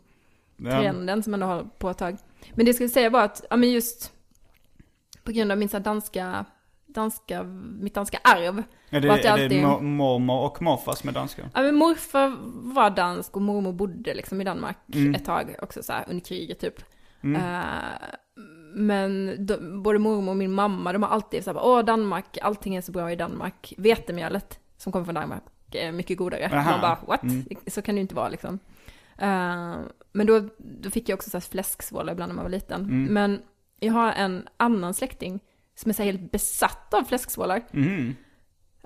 [0.63, 2.17] trenden som ändå har på ett tag.
[2.53, 4.11] Men det jag skulle säga var att, ja men just
[5.23, 6.45] på grund av min så danska,
[6.97, 7.43] danska,
[7.79, 8.63] mitt danska arv.
[8.89, 11.49] Är det, är det alltid- mo- mormor och morfar som är danska?
[11.53, 12.35] Ja men morfar
[12.73, 15.15] var dansk och mormor bodde liksom i Danmark Mm.
[15.15, 16.79] ett tag också så här under kriget typ.
[17.21, 17.61] Eh,
[18.73, 22.75] men de, både mormor och min mamma, de har alltid så här, åh Danmark, allting
[22.75, 23.73] är så bra i Danmark.
[23.77, 26.49] Vetemjölet som kommer från Danmark är mycket godare.
[26.53, 26.71] Aha.
[26.71, 27.23] Man bara, what?
[27.23, 27.45] Mm.
[27.67, 28.59] Så kan det ju inte vara liksom.
[29.17, 29.75] Eh,
[30.11, 32.81] men då, då fick jag också så här fläsksvåla ibland när man var liten.
[32.81, 33.03] Mm.
[33.13, 33.41] Men
[33.79, 35.39] jag har en annan släkting
[35.79, 37.61] som är så helt besatt av fläsksvålar.
[37.73, 38.15] Mm.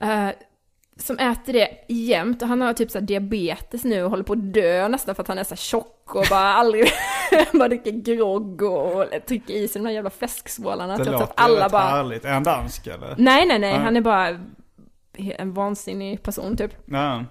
[0.02, 0.30] Eh,
[0.98, 4.54] som äter det jämt och han har typ så diabetes nu och håller på att
[4.54, 6.88] dö nästan för att han är så tjock och bara aldrig
[7.54, 10.98] bara dricker grogg och trycker i sig de här jävla fläsksvålarna.
[10.98, 11.82] Det låter att alla bara...
[11.82, 12.26] härligt.
[12.26, 13.16] Är han dansk eller?
[13.18, 13.78] Nej, nej, nej, Ja.
[13.80, 14.40] han är bara
[15.18, 16.74] en vansinnig person typ.
[16.86, 17.24] Ja.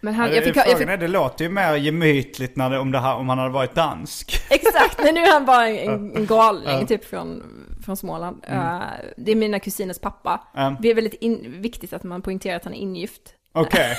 [0.00, 2.70] Men han, Ja, jag fick, jag Frågan fick, är, det låter ju mer gemytligt när
[2.70, 4.40] det, om, det, här- om han hade varit dansk.
[4.50, 6.74] exakt, men nu är han bara en, en galning.
[6.74, 6.86] Mm.
[6.86, 7.42] typ från,
[7.88, 8.44] från Småland.
[8.48, 8.80] Eh,
[9.16, 10.40] det är mina kusiners pappa.
[10.54, 10.76] Ja.
[10.80, 13.34] Det är väldigt in, viktigt att man poängterar att han är ingift.
[13.52, 13.96] Okej.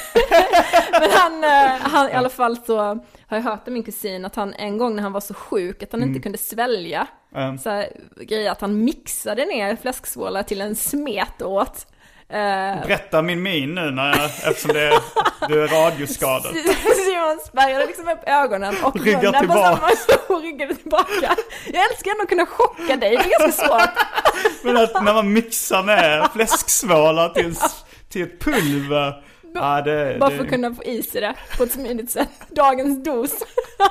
[0.91, 4.35] Men han, eh, han, i alla fall så har jag hört av min kusin att
[4.35, 7.57] han en gång när han var så sjuk att han inte kunde svälja, Mm.
[7.57, 7.89] så här,
[8.21, 11.87] grejer att han mixade ner fläsksvålar till en smet åt.
[12.31, 14.99] Eh, Berätta min min nu när jag, eftersom det är,
[15.47, 16.55] du är radioskadad.
[17.05, 19.77] Simon spärrade liksom upp ögonen och Ryggar munnen på tillbaka.
[20.07, 21.35] samma och ryggade tillbaka.
[21.73, 23.89] Jag älskar ändå att kunna chocka dig, det är ganska svårt.
[24.63, 27.55] Men att när man mixar ner fläsksvålar till,
[28.09, 29.23] till ett pulver.
[29.53, 32.29] Ja, det, Bara det, för att kunna få i sig det på ett smidigt sätt.
[32.49, 33.31] Dagens dos.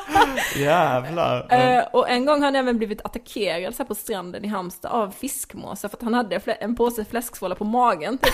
[0.56, 1.46] Jävlar.
[1.50, 4.92] Eh, och en gång har han även blivit attackerad så här på stranden i Halmstad
[4.92, 8.18] av fiskmåsar för att han hade en påse fläsksvålar på magen.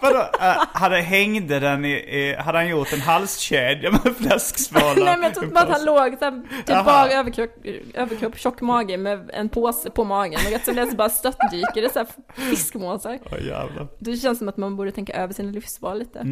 [0.00, 4.94] Vadå, äh, hade hängde den i, i, hade han gjort en halskedja med fläsksvålar?
[5.04, 7.50] Nej men jag tror bara att han låg så här, typ bara överkropp,
[7.94, 10.40] överkropp, tjock mage med en påse på magen.
[10.46, 12.08] Och rätt som det så bara störtdyker det så här
[12.50, 13.18] fiskmåsar.
[13.24, 13.88] Åh, jävlar.
[13.98, 16.26] Det känns som att man borde tänka över sina livsval lite.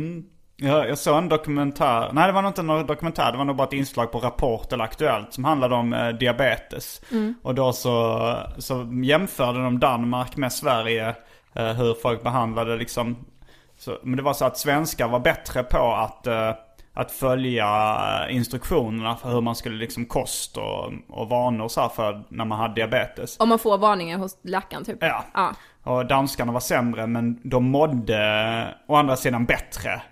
[0.58, 3.56] Ja, jag såg en dokumentär, nej det var nog inte någon dokumentär, det var nog
[3.56, 7.00] bara ett inslag på Rapport eller Aktuellt som handlade om eh, diabetes.
[7.42, 11.14] Och då så, så jämförde de Danmark med Sverige,
[11.54, 13.16] eh, hur folk behandlade liksom.
[13.86, 16.50] Så, men det var så att svenskar var bättre på att, eh,
[16.94, 17.96] att följa
[18.28, 22.44] eh, instruktionerna för hur man skulle liksom kost och, och vanor så här för när
[22.44, 23.36] man hade diabetes.
[23.40, 24.96] Om man får varningar hos läkaren typ.
[25.00, 25.24] Ja.
[25.34, 25.54] Ja.
[25.82, 30.02] Och danskarna var sämre men de mådde å andra sidan bättre.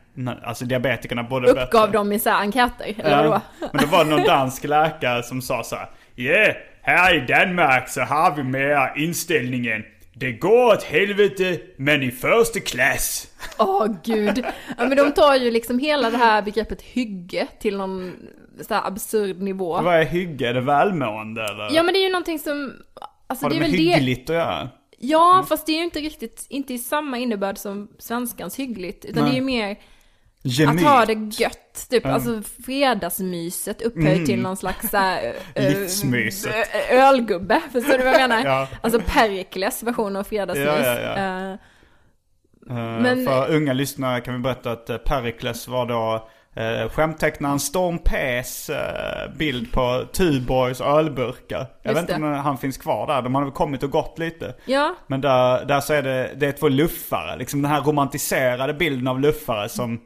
[0.45, 1.65] Alltså diabetikerna bättre.
[1.65, 3.41] Uppgav de i så här enkäter, eller vadå?
[3.61, 5.91] Ja, men då var det någon dansk läkare som sa så här.
[6.17, 9.85] Yeah, här i Danmark så har vi med inställningen.
[10.25, 13.31] Det går åt helvete, men i första klass.
[13.59, 14.45] Åh gud.
[14.79, 18.13] Ja, men de tar ju liksom hela det här begreppet hygge till någon
[18.61, 19.81] så här absurd nivå.
[19.83, 20.49] Vad är hygge?
[20.49, 21.69] Är det välmående eller?
[21.77, 22.73] Ja men det är ju någonting som,
[23.27, 23.93] alltså har det det är med väl det.
[23.93, 24.69] hyggligt att göra?
[24.99, 29.05] Ja fast det är ju inte riktigt, inte i samma innebörd som svenskans hyggligt.
[29.05, 29.33] Utan Nej.
[29.33, 29.77] det är ju mer
[30.47, 30.87] Gemyt.
[30.87, 31.87] att ha det gött.
[31.91, 35.81] Typ, alltså fredagsmyset upphöjt till någon slags så här, eh, Mm.
[35.81, 36.53] Livsmyset.
[36.55, 38.45] ö- Ölgubbe, förstår du vad jag menar?
[38.45, 38.69] Ja.
[38.81, 40.67] Alltså Perikles version av fredagsmys.
[40.67, 41.59] Ja, ja,
[42.71, 46.29] Eh, Men- För unga lyssnare kan vi berätta att eh, Perikles var då
[46.63, 51.67] eh, skämttecknaren Storm P's eh, bild på Tuborgs ölburkar.
[51.83, 52.27] Jag Just vet inte det.
[52.27, 54.55] om han finns kvar där, de har väl kommit och gått lite.
[54.67, 57.37] ja, Men där, där så är det, det är två luffare.
[57.37, 60.01] Liksom den här romantiserade bilden av luffare som,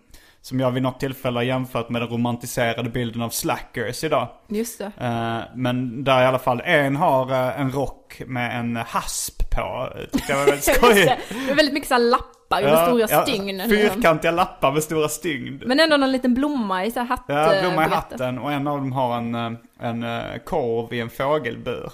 [0.49, 4.29] som jag vid något tillfälle har jämfört med den romantiserade bilden av slackers idag.
[4.49, 4.85] just det.
[5.01, 9.89] Eh, men där i alla fall en har eh, en rock med en hasp på.
[10.27, 11.07] Det var väldigt skojigt.
[11.07, 11.19] det.
[11.47, 13.63] det är väldigt mycket så här lappar med stora stygn.
[13.69, 15.63] Fyrkantiga lappar med stora stygn.
[15.67, 17.25] Men ändå någon liten blomma i så här hatt.
[17.29, 20.93] Ja, eh, blomma i hatten och en av dem har en, eh, en eh, korv
[20.95, 21.91] i en fågelbur.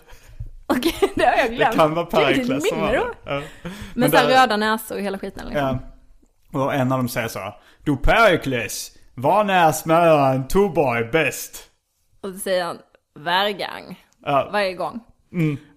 [0.66, 1.74] Okej, det har jag Det glömt.
[1.76, 3.02] kan vara Perikles som har det.
[3.24, 3.42] Ja.
[3.94, 5.66] Med så här där- röda näsor och hela skiten liksom.
[6.52, 6.60] Ja.
[6.60, 7.54] Och en av dem säger så här.
[7.84, 11.70] Du Perikles, var när smören Tuborg bäst?
[12.20, 12.78] Och så säger han
[13.14, 14.04] värgang.
[14.22, 15.00] Ja, Varje gång.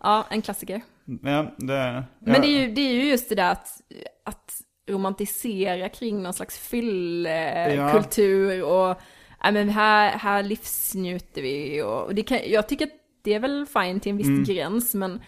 [0.04, 0.82] Ja, en klassiker.
[1.24, 2.39] ja, det, Men ja.
[2.41, 3.82] det är, ju, det är ju just det där att,
[4.26, 4.54] att
[4.89, 8.98] romantisera kring någon slags fyllkultur och
[9.43, 12.91] ja, men här, här livsnjuter vi och, och det kan, jag tycker att
[13.24, 14.43] det är väl fine till en viss Mm.
[14.43, 15.22] gräns men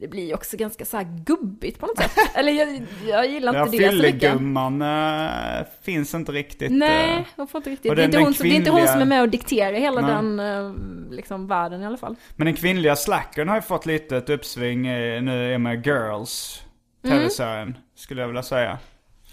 [0.00, 2.12] det blir ju också ganska så här gubbigt på något sätt.
[2.34, 4.20] Eller jag, jag gillar inte det så mycket.
[4.20, 6.72] fyllegumman äh, finns inte riktigt.
[6.72, 7.24] Nej, eh.
[7.36, 7.96] hon får inte riktigt.
[7.96, 9.72] Det är, inte hon, som- det är inte hon kvinnliga- som är med och dikterar
[9.72, 10.10] hela Nej.
[10.14, 10.72] den eh,
[11.10, 12.16] liksom, världen i alla fall.
[12.36, 16.62] Men den kvinnliga slackern har ju fått lite ett uppsving nu och med Girls.
[17.04, 17.18] Mm.
[17.18, 18.78] Tv-serien, skulle jag vilja säga.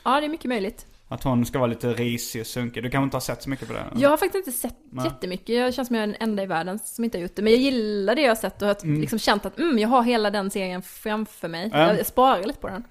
[0.03, 0.85] Ja, det är mycket möjligt.
[1.09, 2.83] Att hon ska vara lite risig och sunkig.
[2.83, 3.85] Du kanske inte har sett så mycket på det?
[3.95, 5.55] Jag har faktiskt inte sett jättemycket.
[5.55, 7.41] Jag känns som jag är den enda i världen som inte har gjort det.
[7.41, 10.03] Men jag gillar det jag har sett och har liksom känt att mm, jag har
[10.03, 11.69] hela den serien framför mig.
[11.73, 11.93] Ja.
[11.93, 12.83] Jag sparar lite på den.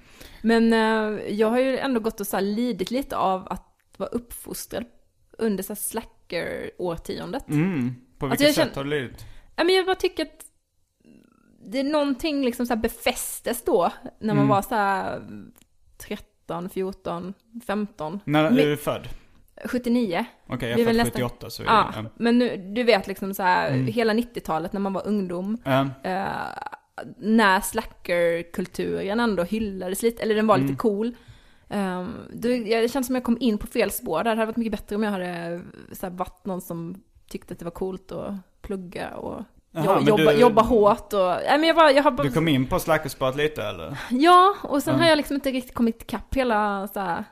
[0.43, 4.09] Men eh, jag har ju ändå gått och så här lidit lite av att vara
[4.09, 4.85] uppfostrad
[5.39, 7.49] under så slacker-årtiondet.
[7.49, 7.95] Mm.
[8.19, 9.25] På Alltså, vilket jag sätt har du lidit?
[9.57, 10.45] Ja, men jag bara tycker att
[11.65, 15.23] det är någonting liksom så här befästes då, när man var så här
[16.47, 17.35] 13, 14,
[17.67, 18.21] 15.
[18.25, 19.09] När är du född?
[19.65, 20.25] 79.
[20.47, 22.05] Okej, är jag är född nästan- 78 så är Ja, det...
[22.17, 25.91] men nu, du vet liksom så här, hela 90-talet när man var ungdom, Mm.
[26.03, 26.27] eh,
[27.19, 30.67] när slackerkulturen ändå hyllades lite, eller den var Mm.
[30.67, 31.15] lite cool.
[31.69, 34.25] Um, då, jag, det känns som jag kom in på fel spår där.
[34.25, 35.61] Det hade varit mycket bättre om jag hade
[35.93, 39.43] så här, varit någon som tyckte att det var coolt att plugga och
[39.85, 41.21] Men jobba, du- jobba hårt och...
[41.21, 42.23] Nej men jag bara, jag har bara...
[42.23, 43.97] Du kom in på slackerspåret lite eller?
[44.11, 47.25] Ja, och sen har jag liksom inte riktigt kommit ikapp hela så här,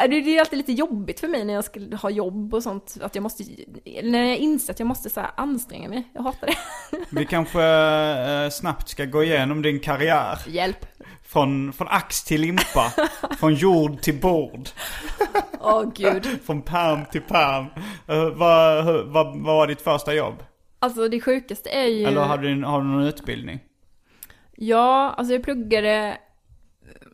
[0.00, 2.62] eh, det det är alltid lite jobbigt för mig när jag ska ha jobb och
[2.62, 2.96] sånt.
[3.02, 3.44] Att jag måste,
[4.02, 6.10] när jag inser att jag måste så anstränga mig.
[6.12, 6.56] Jag hatar det.
[7.10, 10.38] Vi kanske eh, snabbt ska gå igenom din karriär.
[10.46, 10.86] Hjälp.
[11.22, 12.92] Från, från ax till limpa.
[13.38, 14.68] från jord till bord.
[15.60, 16.26] Åh gud.
[16.46, 17.66] Från perm till perm.
[18.08, 20.42] Eh, vad, vad, vad var ditt första jobb?
[20.86, 22.04] Alltså det sjukaste är ju...
[22.04, 23.60] Eller har du, har du någon utbildning?
[24.56, 26.18] Ja, alltså jag pluggade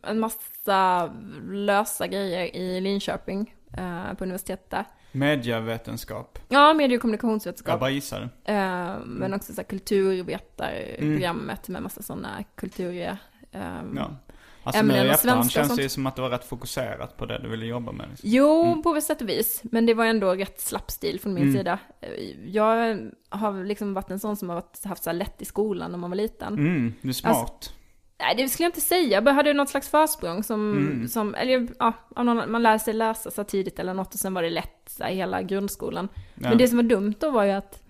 [0.03, 1.05] en massa
[1.51, 4.85] lösa grejer i Linköping eh, på universitetet där.
[5.11, 6.39] Medievetenskap.
[6.49, 7.79] Ja, medie och Jag kommunikationsvetenskap.
[7.79, 8.29] bara gissade.
[8.45, 13.17] Eh, men också så här kulturvetarprogrammet med massa sådana kulturiga
[13.51, 14.11] ehm, Ja.
[14.63, 17.17] Alltså nu Ämnen i och efterhand känns det ju som att du var rätt fokuserat
[17.17, 18.09] på det du ville jobba med.
[18.09, 18.29] Liksom.
[18.29, 19.61] Jo, på ett sätt och vis.
[19.63, 21.79] Men det var ändå rätt slapp stil från min sida.
[22.01, 22.09] Eh,
[22.45, 22.99] Jag
[23.29, 25.97] har liksom varit en sån som har varit, haft så här lätt i skolan när
[25.97, 26.53] man var liten.
[26.53, 27.35] Mm, du är smart.
[27.37, 27.71] Alltså,
[28.19, 29.21] Nej, det skulle jag inte säga.
[29.25, 31.93] Jag hade något slags försprång som, som eller ja,
[32.47, 35.11] man lär sig läsa så tidigt eller något och sen var det lätt så här,
[35.11, 36.07] i hela grundskolan.
[36.35, 36.49] Ja.
[36.49, 37.82] Men det som var dumt då var ju att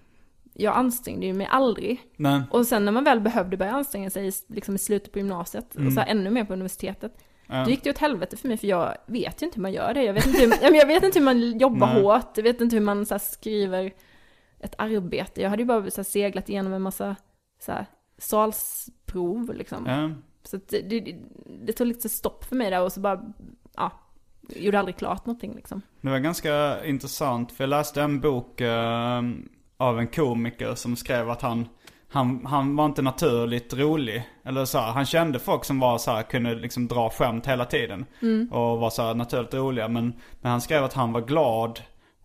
[0.53, 2.01] jag ansträngde ju mig aldrig.
[2.15, 2.41] Nej.
[2.51, 5.93] Och sen när man väl behövde börja anstränga sig liksom i slutet på gymnasiet och
[5.93, 7.17] så här, ännu mer på universitetet.
[7.47, 7.63] Ja.
[7.63, 9.93] Då gick det åt helvete för mig för jag vet ju inte hur man gör
[9.93, 10.03] det.
[10.03, 12.03] Jag vet inte hur, jag vet inte hur man jobbar Nej.
[12.03, 12.31] hårt.
[12.35, 13.93] Jag vet inte hur man så här, skriver
[14.59, 15.41] ett arbete.
[15.41, 17.15] Jag hade ju bara så här, seglat igenom en massa
[17.59, 17.85] så här,
[18.17, 19.85] salsprov liksom.
[19.87, 20.11] Ja.
[20.43, 21.15] Så det, det,
[21.65, 23.33] det tog lite stopp för mig där och så bara,
[23.75, 23.91] ja,
[24.49, 25.81] gjorde aldrig klart någonting liksom.
[26.01, 29.21] Det var ganska intressant för jag läste en bok eh,
[29.83, 31.67] av en komiker som skrev att han,
[32.11, 34.23] han, han var inte naturligt rolig.
[34.45, 37.65] Eller så här, han kände folk som var så här, kunde liksom dra skämt hela
[37.65, 38.05] tiden.
[38.51, 39.87] Och var så här naturligt roliga.
[39.87, 41.79] Men, men han skrev att han var glad,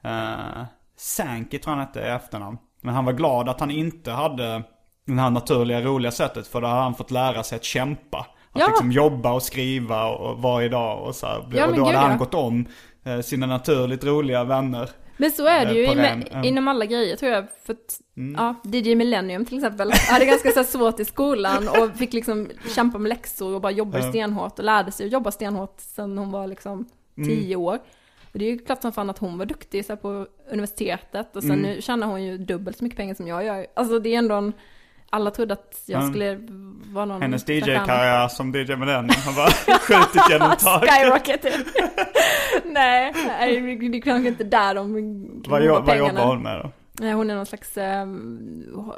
[0.05, 0.65] uh,
[0.97, 2.59] Sankey tror han hette i efternamn.
[2.81, 4.63] Men han var glad att han inte hade
[5.05, 6.47] det här naturliga roliga sättet.
[6.47, 8.19] För då hade han fått lära sig att kämpa.
[8.53, 8.67] Att Ja.
[8.67, 11.35] liksom jobba och skriva och varje dag och så här.
[11.53, 12.17] Ja, och då hade gud, han ja.
[12.17, 12.67] gått om
[13.05, 14.91] eh, sina naturligt roliga vänner.
[15.21, 16.45] Men så är det ju på i, ren- Mm.
[16.45, 17.45] inom alla grejer tror jag.
[17.65, 18.01] För att,
[18.37, 19.93] ja, DJ Millennium till exempel.
[19.93, 23.99] hade ganska så svårt i skolan och fick liksom kämpa med läxor och bara jobba
[23.99, 24.09] Ja.
[24.11, 27.29] stenhårt och lärde sig att jobba stenhårt sen hon var liksom Mm.
[27.29, 27.79] tio år.
[28.33, 31.37] Och det är ju klart som fan att hon var duktig så här, på universitetet
[31.37, 31.63] och sen Mm.
[31.63, 33.67] nu tjänar hon ju dubbelt så mycket pengar som jag gör.
[33.75, 34.53] Alltså det är ändå en,
[35.11, 36.09] alla trodde att jag Ja.
[36.09, 36.39] skulle
[36.93, 37.49] vara någon Hennes.
[37.49, 40.91] DJ-karriär som DJ Millennium har bara skjutit genom taket.
[40.91, 41.45] Skyrocket.
[42.65, 44.93] nej, det är kanske inte där de
[45.49, 46.71] Vad, jo- vad jobbar hon med då?
[47.13, 48.93] Hon är någon slags um,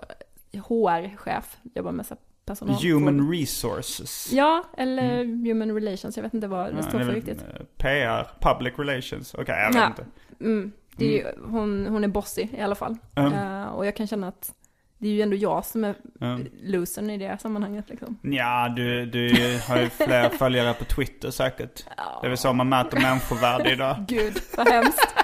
[0.68, 2.06] HR-chef, jobbar med
[2.44, 2.76] personal.
[2.82, 4.28] Human resources.
[4.32, 7.42] Ja, eller human relations, jag vet inte vad det Ja, står för riktigt.
[7.42, 9.34] eh, PR, public relations.
[9.34, 9.86] Okej, jag vet Ja.
[9.86, 10.04] inte.
[10.40, 10.72] Mm,
[11.06, 12.96] är ju, hon, hon är bossy i alla fall.
[13.14, 13.32] Mm.
[13.32, 14.54] Eh, och jag kan känna att
[15.00, 16.46] det är ju ändå jag som är Mm.
[16.62, 18.18] losern i det sammanhanget liksom.
[18.22, 19.28] Ja, du, du
[19.68, 21.84] har ju fler följare på Twitter säkert.
[22.20, 23.96] Det är väl så man mäter människovärde idag.
[24.08, 25.14] Gud, vad hemskt.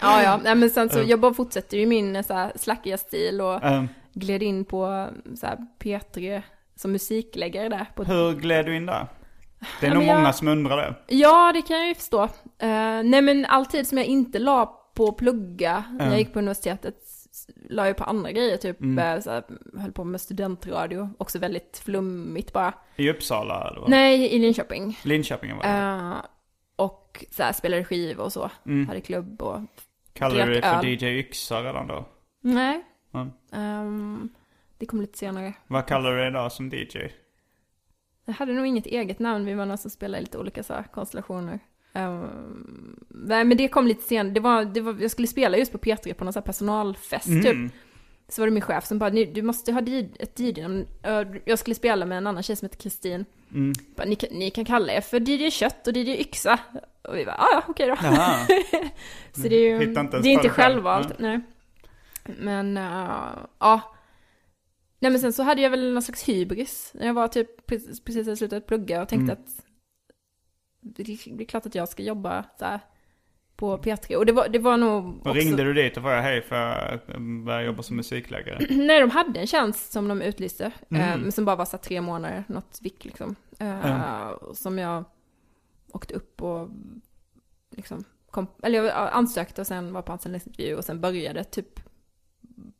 [0.00, 3.40] ja, ja, nej men sen så, jag bara fortsätter ju min så här slackiga stil
[3.40, 5.08] och Um, gled in på
[5.40, 6.42] så här P3
[6.76, 7.86] som musikläggare där.
[7.94, 9.06] På hur gled du in där?
[9.80, 10.94] Det är Ja, nog jag- många som undrar det.
[11.06, 12.22] Ja, det kan jag ju förstå.
[12.24, 12.28] Uh,
[13.04, 16.08] nej men alltid som jag inte la på att plugga när Mm.
[16.10, 16.96] jag gick på universitetet
[17.68, 18.98] la jag på andra grejer, typ Mm.
[19.16, 19.44] eh, så här,
[19.78, 22.74] höll på med studentradio, också väldigt flummigt bara.
[22.96, 23.88] I Uppsala eller?
[23.88, 24.98] Nej, i Linköping.
[25.04, 25.68] Linköping var det.
[25.68, 26.14] Eh,
[26.76, 28.88] och så här, spelade skiv och så, Mm.
[28.88, 29.60] hade klubb och...
[30.12, 30.84] Kallade du dig för.
[30.86, 32.04] DJ Yxa redan då?
[32.40, 32.84] Nej.
[33.14, 33.30] Mm.
[33.52, 34.28] Ehm,
[34.78, 35.52] det kom lite senare.
[35.66, 36.98] Vad kallar du dig idag som DJ?
[38.24, 40.82] Jag hade nog inget eget namn, vi var några som spelade lite olika så här,
[40.82, 41.58] konstellationer.
[41.96, 45.72] Ehm, nej men det kom lite senare, det var, det var, jag skulle spela just
[45.72, 47.44] på P3 på någon så här personalfest typ.
[47.46, 47.70] Mm.
[48.28, 49.80] Så var det min chef som bara, "Ni- du måste ha
[50.18, 50.86] ett DJ-namn.
[51.02, 53.24] Ö, Jag skulle spela med en annan tjej som heter Kristin.
[53.54, 53.72] Mm.
[53.96, 56.58] Bara, Ni, kan- ni kan kalla er för DJ Kött och DJ Yxa.
[57.02, 57.96] Och vi bara, ah, ja okej då.
[59.42, 61.40] Så det är ju inte det är inte självvalt, nej.
[62.38, 63.80] Men, uh, ja.
[65.00, 66.90] Nej men sen så hade jag väl någon slags hybris.
[66.94, 69.44] När jag var typ precis, precis i slutet plugga och tänkte Mm.
[69.44, 69.65] att
[70.96, 71.02] det
[71.42, 72.80] är klart att jag ska jobba så här
[73.56, 74.14] på P3.
[74.16, 76.56] Och det var, det var nog Och ringde du dit och frågade hej för
[76.94, 77.06] att
[77.44, 78.66] börja jobba som musikläggare?
[78.70, 80.64] Nej, de hade en tjänst som de utlyste.
[80.90, 81.20] eh, Mm.
[81.20, 83.36] men som bara var så här tre månader, något vick liksom.
[83.58, 84.40] Eh, Ja.
[84.54, 85.04] Som jag
[85.92, 86.68] åkte upp och
[87.70, 91.80] liksom kom, eller jag ansökte och sen var på anställningsintervju och sen började typ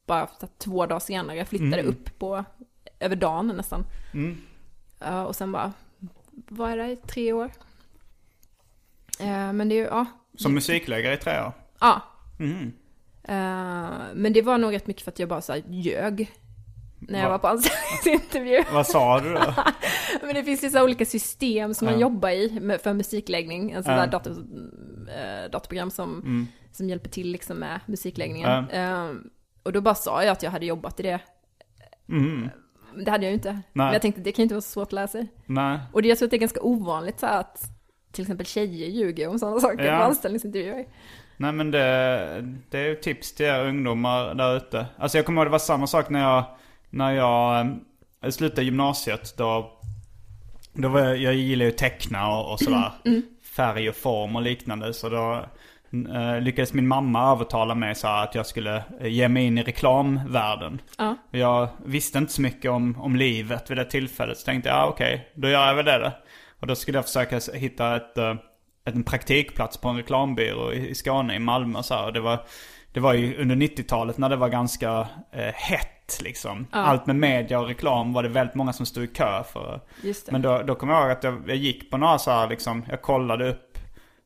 [0.07, 0.27] bara
[0.59, 1.37] två dagar senare.
[1.37, 1.87] Jag flyttade Mm.
[1.89, 2.45] upp på,
[3.01, 3.85] över dagen nästan.
[4.15, 4.37] Mm.
[5.01, 5.73] Eh, och sen bara,
[6.31, 7.51] var jag där i tre år.
[9.21, 10.07] Eh, men det är ju, ja.
[10.39, 11.53] Som musikläggare i tre år?
[11.81, 12.01] Ja.
[12.41, 12.73] Mm.
[13.25, 16.33] Eh, men det var nog rätt mycket för att jag bara så här ljög.
[16.99, 17.31] När jag Va?
[17.33, 18.63] var på anställningsintervju.
[18.73, 19.55] Vad sa du då?
[20.23, 22.01] Men det finns ju så olika system som man Ja.
[22.01, 23.75] jobbar i för musikläggning.
[23.83, 24.01] Sån Ja.
[24.01, 24.33] där dator,
[25.09, 26.47] eh, datorprogram som, Mm.
[26.73, 28.69] som hjälper till liksom med musikläggningen.
[28.71, 29.11] Eh,
[29.63, 31.21] och då bara sa jag att jag hade jobbat i det.
[32.09, 32.49] Mm.
[33.05, 33.53] Det hade jag ju inte.
[33.53, 33.63] Nej.
[33.73, 35.27] Men jag tänkte det kan ju inte vara så svårt att lära sig.
[35.47, 35.79] Nej.
[35.93, 37.63] Och det, jag tror att det är ganska ovanligt så att
[38.17, 39.99] till exempel tjejer ljuger om sådana saker Ja.
[39.99, 40.85] på anställningsintervjuer.
[41.37, 41.79] Nej men det,
[42.71, 44.87] det är ju tips till er ungdomar där ute.
[44.99, 46.45] Alltså jag kommer ihåg det var samma sak när jag,
[46.91, 47.67] när jag
[48.25, 49.35] eh, slutade gymnasiet.
[49.37, 49.73] Då,
[50.73, 52.91] då var jag, jag gillar ju att teckna och, och sådär.
[53.57, 54.95] Färg och form och liknande.
[54.95, 55.45] Så då
[56.15, 59.63] eh, lyckades min mamma övertala mig så att jag skulle eh, ge mig in i
[59.63, 60.81] reklamvärlden.
[60.99, 61.17] Ja.
[61.31, 64.39] Jag visste inte så mycket om, om livet vid det tillfället.
[64.39, 66.13] Så tänkte jag, ja okej, då gör jag väl det då.
[66.61, 68.31] Och då skulle jag försöka hitta ett, eh,
[68.85, 72.07] ett, en praktikplats på en reklambyrå i, Skåne, i Malmö så här.
[72.07, 72.41] Och det var,
[72.93, 76.67] det var ju under 90-talet när det var ganska eh, hett liksom.
[76.71, 79.81] Allt med media och reklam var det väldigt många som stod i kö för.
[80.33, 82.85] Men då, då kommer jag ihåg att jag, jag gick på några så här liksom,
[82.91, 83.79] jag kollade upp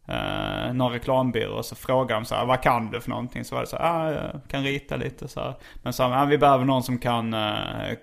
[0.09, 3.45] eh, någon reklambyrå och så frågade de så här, vad kan du för någonting?
[3.45, 5.55] Så var det så här, ah, jag kan rita lite så här.
[5.83, 7.97] Men så här, ah, vi behöver någon som kan eh,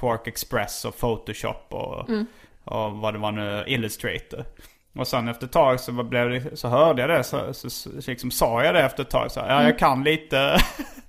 [0.00, 2.08] Quark Express och Photoshop och,
[2.64, 4.44] och vad det var nu, Illustrator.
[4.98, 7.90] Och sen efter ett tag så, blev det, så hörde jag det, så, så, så
[8.06, 10.58] liksom sa jag det efter ett tag så här, ja jag kan lite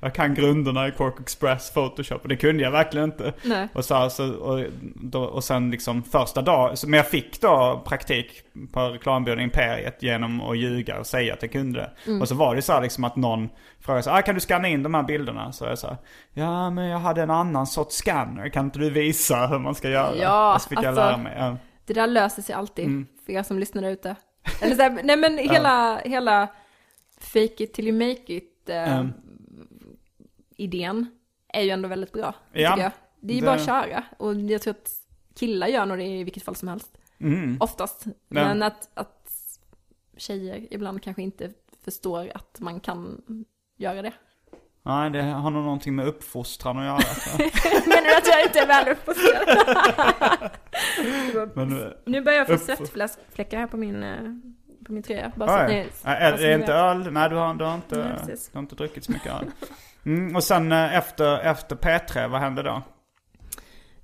[0.00, 3.32] Jag kan grunderna i Quark Express, Photoshop och det kunde jag verkligen inte.
[3.44, 3.68] Nej.
[3.72, 4.64] Och, så, här, så, och,
[4.94, 8.42] då, och sen liksom första dagen, men jag fick då praktik
[8.72, 11.90] på reklambyrån Imperiet genom att ljuga och säga att jag kunde det.
[12.10, 12.20] Mm.
[12.22, 13.48] Och så var det så här liksom att någon
[13.80, 15.52] frågade så här, ah, kan du scanna in de här bilderna?
[15.52, 15.96] Så jag sa,
[16.32, 19.88] ja men jag hade en annan sorts scanner, kan inte du visa hur man ska
[19.90, 20.16] göra?
[20.16, 21.36] Ja, och så fick jag alltså- lära mig.
[21.38, 21.56] Ja.
[21.86, 23.06] Det där löser sig alltid Mm.
[23.26, 24.14] för er som lyssnar där ute.
[24.60, 26.48] Eller så här, nej men hela, hela
[27.20, 29.12] fake it till you make it Mm.
[30.58, 31.06] Idén
[31.48, 32.34] är ju ändå väldigt bra.
[32.52, 32.90] Ja, jag.
[33.20, 34.04] Det är ju det- bara att köra.
[34.18, 34.90] Och jag tror att
[35.34, 36.98] killar gör nog det i vilket fall som helst.
[37.20, 37.56] Mm.
[37.60, 38.04] Oftast.
[38.06, 38.12] Ja.
[38.28, 39.30] Men att, att
[40.16, 41.50] tjejer ibland kanske inte
[41.84, 43.22] förstår att man kan
[43.76, 44.12] göra det.
[44.82, 46.98] Nej, det har nog någonting med uppfostran att göra.
[47.86, 50.50] Menar du att jag inte är väl uppfostrad?
[52.04, 54.18] Nu börjar jag få svettfläckar här på min, eh,
[54.86, 55.32] på min tröja.
[55.36, 57.12] Bara så att ni- Är, är det inte öl?
[57.12, 59.50] Nej, du har, du har, inte, du har inte druckit så mycket öl.
[60.08, 62.82] Mm, och sen eh, efter, efter P3, vad hände då?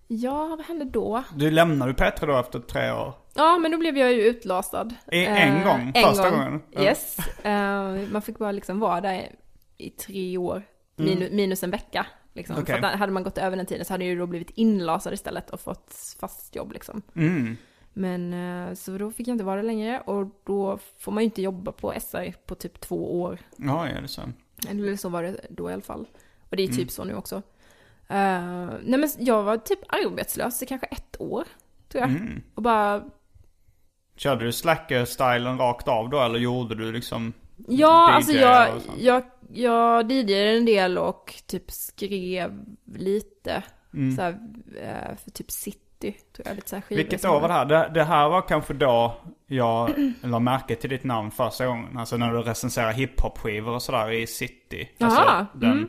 [0.06, 1.24] Ja, vad hände då?
[1.34, 3.14] Du lämnade ju P3 då efter tre år.
[3.34, 4.94] Ja, men då blev jag ju utlasad.
[5.12, 5.92] I- en Eh, gång?
[5.94, 6.38] en Första gång.
[6.38, 6.62] gången?
[6.78, 7.18] Yes.
[7.44, 9.30] Eh, man fick bara liksom vara där
[9.76, 10.62] i tre år.
[10.96, 12.06] Minus, minus en vecka.
[12.32, 12.52] Liksom.
[12.54, 12.62] Mm.
[12.62, 12.80] Okej.
[12.80, 15.12] För att hade man gått över den tiden så hade jag ju då blivit inlasad
[15.12, 17.02] istället och fått fast jobb liksom.
[17.16, 17.56] Mm.
[17.92, 18.32] Men
[18.68, 21.42] eh, så då fick jag inte vara där längre och då får man ju inte
[21.42, 23.38] jobba på SR på typ två år.
[23.56, 24.22] Ja, är det så?
[24.68, 26.06] Eller så var det då i alla fall.
[26.50, 26.88] Och det är typ Mm.
[26.88, 27.36] så nu också.
[28.08, 31.44] Eh, nej men jag var typ arbetslös i kanske ett år,
[31.88, 32.10] tror jag.
[32.10, 32.42] Mm.
[32.54, 33.04] Och bara,
[34.16, 37.32] Körde du slacker-stilen rakt av då eller gjorde du liksom
[37.68, 43.62] ja DJ alltså jag, jag, jag DJade en del och typ skrev lite.
[43.94, 44.16] Mm.
[44.16, 44.38] Så här,
[44.80, 46.54] eh, för typ City, tror jag.
[46.54, 47.64] Lite så här skivor Vilket år var det här?
[47.64, 49.16] Det, det här var kanske då
[49.46, 49.90] jag
[50.22, 51.98] la märke till ditt namn första gången.
[51.98, 54.88] Alltså när du recenserar hiphop-skivor och sådär i City.
[55.00, 55.88] Alltså Jaha, den, mm.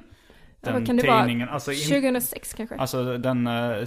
[0.66, 1.48] Den kan det.
[1.52, 2.76] Alltså, in, 2006 kanske?
[2.76, 3.86] alltså den uh,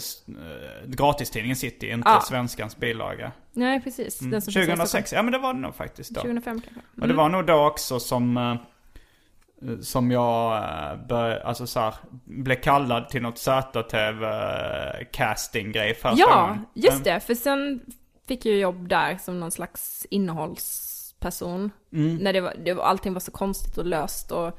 [0.87, 2.21] gratistidningen City, inte Ja.
[2.21, 3.33] svenskans bilaga.
[3.53, 4.21] Nej, precis.
[4.21, 4.31] Mm.
[4.31, 6.21] Den som finns i 2006, ja men det var det nog faktiskt då.
[6.21, 6.83] 2005 kanske.
[7.01, 8.55] Och det var nog då också som, eh,
[9.81, 11.95] som jag eh, bör, alltså så här,
[12.25, 16.65] blev kallad till något ZTV-casting-grej första Ja, gången.
[16.75, 17.21] just det.
[17.21, 17.81] För sen
[18.29, 21.71] fick jag jobb där som någon slags innehållsperson.
[21.93, 22.17] Mm.
[22.17, 24.59] När det var, det var, allting var så konstigt och löst och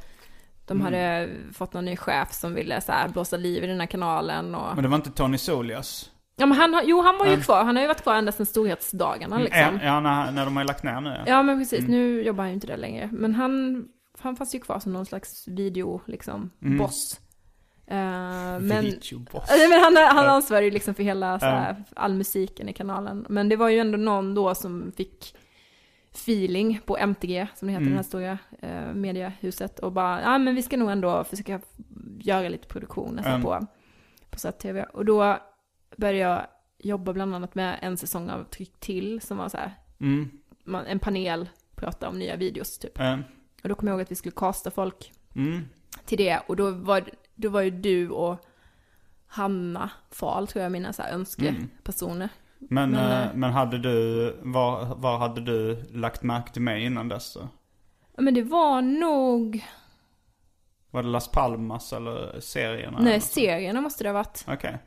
[0.68, 3.88] de hade fått någon ny chef som ville så här blåsa liv i den här
[3.88, 4.76] kanalen och...
[4.76, 6.12] Men det var inte Tony Solias?
[6.36, 7.44] Ja men han har, jo han var ju Mm.
[7.44, 9.62] kvar, han har ju varit kvar ända sedan storhetsdagarna liksom.
[9.62, 11.10] Ja, ja när, när de har lagt ner nu.
[11.10, 11.24] Ja.
[11.28, 11.92] Ja men precis, Mm.
[11.92, 13.10] nu jobbar han ju inte där längre.
[13.12, 13.84] Men han,
[14.22, 16.78] han fanns ju kvar som någon slags video, liksom, Mm.
[16.78, 17.20] boss.
[17.88, 17.96] Eh,
[18.60, 19.46] men, Videoboss.
[19.50, 23.26] Ja, men han, han ansvarar ju liksom för hela så här, all musiken i kanalen.
[23.30, 25.36] Men det var ju ändå någon då som fick
[26.12, 27.92] feeling på MTG, som det heter, Mm.
[27.92, 29.80] det här stora eh, mediehuset.
[29.80, 31.62] Och bara, ja men vi ska nog ändå försöka
[32.20, 33.46] göra lite produktioner så här, Mm.
[33.46, 33.68] på,
[34.30, 34.84] på så tv.
[34.84, 35.38] Och då
[35.98, 36.48] började jag
[36.78, 40.30] jobba bland annat med en säsong av Tryck till, som var så här, Mm.
[40.64, 43.00] man, en panel prata om nya videos typ.
[43.00, 43.18] Eh,
[43.64, 45.66] Och då kom jag ihåg att vi skulle casta folk Mm.
[46.06, 46.40] till det.
[46.48, 47.04] Och då var,
[47.36, 48.46] då var ju du och
[49.28, 52.30] Hanna Fahl, tror jag, mina så här önskepersoner.
[52.58, 56.84] Men, Men, eh, eh, men hade du, var, var hade du lagt märke till mig
[56.86, 57.48] innan dess då?
[58.16, 59.66] Ja, Men det var nog,
[60.92, 63.00] Var det Las Palmas eller serierna?
[63.02, 64.46] nej serierna måste det ha varit.
[64.48, 64.78] Okej.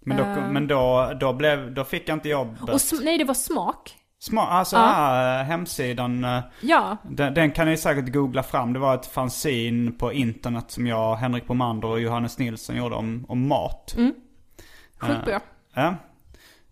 [0.00, 0.50] Men, då, Eh.
[0.50, 2.62] men då, då, blev, då fick jag inte jobbet.
[2.62, 3.96] Och nej, det var smak.
[4.22, 4.82] Sma, alltså Ja.
[4.96, 8.72] ah, hemsidan, eh, Ja, den, den kan ni säkert googla fram.
[8.72, 13.24] Det var ett fanzine på internet som jag, Henrik Bomander och Johannes Nilsson gjorde om,
[13.28, 13.94] om mat.
[14.98, 15.40] sjukt bra.
[15.74, 15.94] Ja.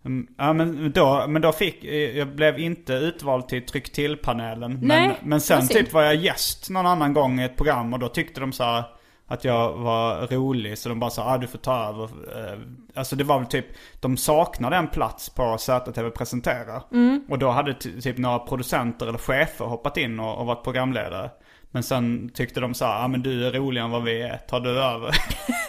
[0.05, 4.78] Mm, Ja men då, men då fick, eh, jag blev inte utvald till tryck till-panelen.
[4.82, 8.09] Men, men sen typ var jag gäst någon annan gång i ett program och då
[8.09, 8.84] tyckte de så här
[9.28, 10.78] att jag var rolig.
[10.78, 12.04] Så de bara sa, ah, du får ta över.
[12.52, 12.58] Eh,
[12.94, 13.66] Alltså det var väl typ,
[14.00, 16.82] de saknade en plats på ZTV presentera.
[16.92, 17.24] Mm.
[17.28, 21.30] Och då hade ty- typ några producenter eller chefer hoppat in och, och varit programledare.
[21.70, 24.36] Men sen tyckte de så här, ah, men du är roligare än vad vi är,
[24.36, 25.14] tar du över?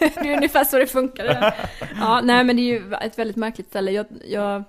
[0.00, 1.54] Det är ungefär så det där.
[2.00, 3.90] Ja, nej men det är ju ett väldigt märkligt ställe.
[3.90, 4.64] Jag, jag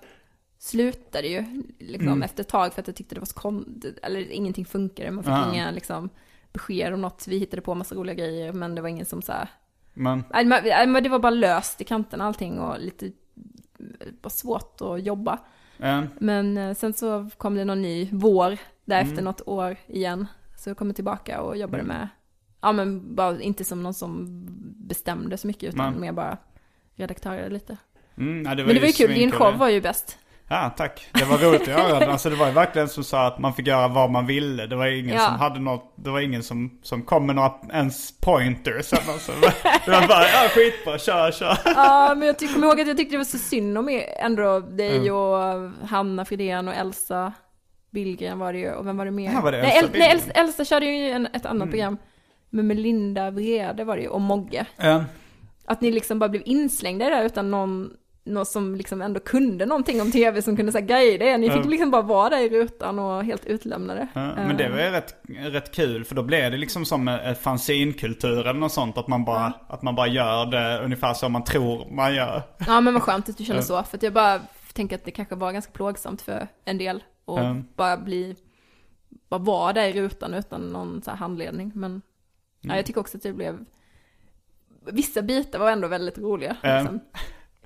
[0.60, 1.46] slutade ju
[1.80, 2.24] liksom Mm.
[2.24, 5.12] efter ett tag för att jag tyckte det var så kon- eller ingenting funkade.
[5.12, 5.54] Man fick Ja.
[5.54, 6.10] inga liksom
[6.54, 7.26] besked om något.
[7.28, 9.50] Vi hittade på massa roliga grejer men det var ingen som så här
[9.94, 13.12] Men, Nej, men- nej, det var bara löst i kanterna allting och lite
[14.22, 15.40] bara svårt att jobba.
[15.80, 19.24] eh, Men eh, sen så kom det någon ny vår därefter Mm.
[19.26, 20.28] något år igen.
[20.58, 22.08] Så jag kom tillbaka och jobbade med,
[22.62, 24.28] ja men bara inte som någon som
[24.88, 26.38] bestämde så mycket utan Men- mer bara
[26.96, 27.78] redaktörade lite.
[28.16, 30.18] mm, ja, det Men det var ju kul, din show var ju bäst.
[30.52, 31.08] Ja, tack.
[31.14, 32.06] Det var roligt att göra.
[32.12, 34.66] Alltså det var ju verkligen som sa att man fick göra vad man ville.
[34.68, 35.20] Det var ingen Ja.
[35.26, 39.32] som hade något, det var ingen som, som kom med några ens pointers eller så.
[39.86, 41.58] Det var bara, ja skitbra, kör, kör.
[41.66, 44.60] Ja, men jag ty- kommer ihåg att jag tyckte det var så synd om ändå
[44.60, 47.34] dig och Hanna Fridén och Elsa
[47.92, 49.32] Billgren var det ju, och vem var det mer?
[49.34, 50.12] Ja, var det nej, Elsa El- nej?
[50.12, 51.98] Elsa, Elsa körde ju en, ett annat program.
[52.50, 54.66] Men med Linda Vrede var det ju, och Mogge.
[54.78, 55.04] Ja.
[55.66, 57.90] Att ni liksom bara blev inslängda där utan någon,
[58.24, 61.38] någon som liksom ändå kunde någonting om tv som kunde säga guida er.
[61.38, 64.08] Ni fick liksom bara vara där i rutan och helt utlämnade.
[64.14, 65.16] Ja, men det var ju rätt,
[65.54, 68.98] rätt kul för då blev det liksom som fanzinkultur eller något sånt.
[68.98, 72.42] Att man, bara, att man bara gör det ungefär som man tror man gör.
[72.68, 73.84] Ja men vad skönt att du känner så.
[73.84, 74.42] För att jag bara
[74.74, 77.04] tänker att det kanske var ganska plågsamt för en del.
[77.26, 77.56] Och Ja.
[77.76, 78.36] bara bli,
[79.30, 81.72] bara vara där i rutan utan någon så här handledning.
[81.76, 82.02] Men
[82.62, 82.78] ja, Mm.
[82.78, 83.58] jag tycker också att det blev,
[84.92, 86.56] vissa bitar var ändå väldigt roliga.
[86.64, 87.00] Liksom.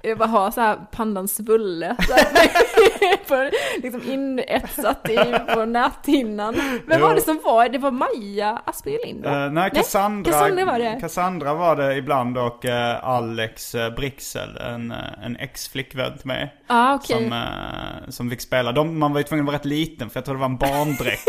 [0.02, 1.96] Jag bara ha så här pandan Svulle
[3.84, 6.56] liksom inetsat i, på näthinnan.
[6.88, 7.16] Vem var Jo.
[7.16, 7.70] det som var?
[7.70, 10.98] Det var Maja Aspelin Uh, nej, Cassandra, Cassandra var det.
[11.02, 16.54] Cassandra var det ibland och eh, Alex uh, Brixel, en, eh, en ex-flickvän till mig.
[16.68, 17.24] Ja, okej.
[17.24, 18.72] Som, eh, som fick spela.
[18.72, 20.58] De, man var ju tvungen att vara rätt liten för jag tror det var en
[20.98, 21.24] barndräkt.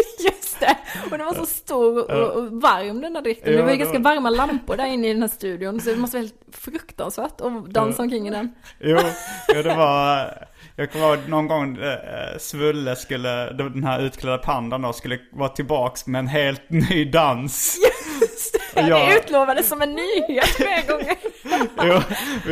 [0.60, 0.76] Just det!
[1.10, 3.52] Och den var så stor och, och varm den där dräkten.
[3.52, 5.80] Ja, det var ju ganska var- varma lampor där inne i den här studion.
[5.80, 8.52] Så det måste vara helt fruktansvärt att dansa omkring i den.
[8.80, 8.98] jo,
[9.54, 10.30] jo, det var...
[10.78, 15.48] Jag kommer ihåg någon gång eh, Svulle skulle, den här utklädda pandan då, skulle vara
[15.48, 17.78] tillbaks med en helt ny dans.
[18.20, 18.80] Just det!
[18.80, 19.06] Ja.
[19.06, 21.16] Det utlovades som en nyhet flera gånger.
[21.82, 22.00] Jo,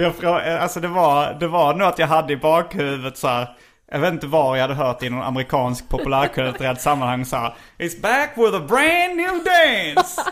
[0.01, 3.57] jag frågade, alltså det var, det var nog att jag hade i bakhuvudet så här.
[3.91, 7.55] Jag vet inte var jag hade hört i någon amerikansk populärkulturellt sammanhang så här.
[7.79, 10.23] It's back with a brand new dance!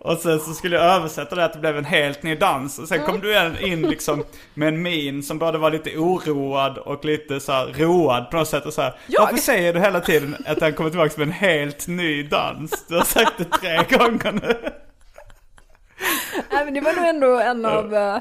[0.00, 2.78] Och sen så skulle jag översätta det att det blev en helt ny dans.
[2.78, 7.04] Och sen kom du in liksom med en min som både var lite oroad och
[7.04, 8.66] lite så här road på något sätt.
[8.66, 9.20] Och så här, Jag?
[9.22, 12.86] Varför säger du hela tiden att han kommer tillbaka med en helt ny dans?
[12.88, 14.70] Du har sagt det tre gånger nu.
[16.50, 17.94] Nej men det var nog ändå en av...
[17.94, 18.18] eh,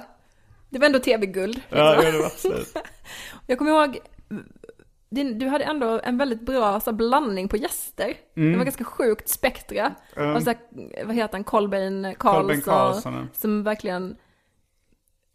[0.70, 1.62] Det var ändå tv-guld.
[1.70, 2.06] Ja, liksom.
[2.06, 2.78] ja, det var absolut.
[3.48, 3.98] Jag kommer ihåg,
[5.10, 8.14] din, du hade ändå en väldigt bra så blandning på gäster.
[8.34, 9.96] Det var ganska sjukt spektra.
[10.16, 10.36] Mm.
[10.36, 10.58] Och så här,
[11.06, 12.62] vad heter han, Kolbeinn Karlsson.
[12.62, 13.30] Karlsson.
[13.34, 14.16] Som verkligen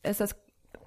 [0.03, 0.27] är så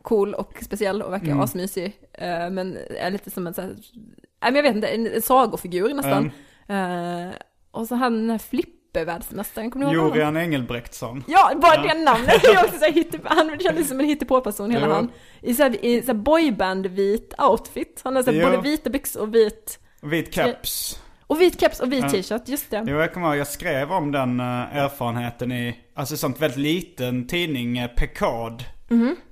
[0.02, 1.40] cool och speciell och verkar Mm.
[1.40, 2.00] asmysig.
[2.14, 5.22] Eh, men är lite som en så här, nej men jag vet inte, en, en
[5.22, 6.32] sagofigur nästan.
[6.68, 7.34] Eh,
[7.72, 10.18] och så han den här Flippe hippevärldsmästaren, kommer du ihåg honom?
[10.18, 11.24] Jorian Engelbrektsson.
[11.28, 14.93] Ja, bara det namnet är också så här han kändes som en hittepåperson hela Jo.
[14.93, 15.12] han.
[15.41, 18.02] I så här, i så här boyband-vit outfit.
[18.04, 21.00] Han har så både vita byxor och vit, Vit keps.
[21.28, 22.10] och vit keps och vit Ja.
[22.10, 22.84] t-shirt, just det.
[22.88, 27.28] Jo, jag kommer ihåg, jag skrev om den eh, erfarenheten i, alltså sånt väldigt liten
[27.28, 28.64] tidning, uh, Pekad.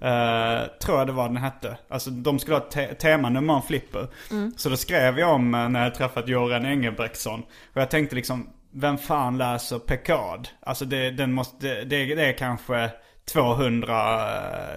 [0.01, 1.77] Eh, tror jag det var den hette.
[1.89, 4.07] Alltså de skulle ha te- temanummer om flipper.
[4.57, 7.39] Så då skrev jag om eh, när jag träffat Göran Engelbrektsson.
[7.73, 10.47] Och jag tänkte liksom, vem fan läser Pekad?
[10.59, 12.89] Alltså det, den måste, det, det är kanske
[13.25, 14.27] 200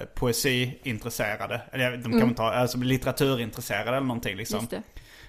[0.01, 1.61] eh, poesiintresserade.
[1.73, 4.67] Eller de kan inte ha, alltså litteraturintresserade eller någonting liksom.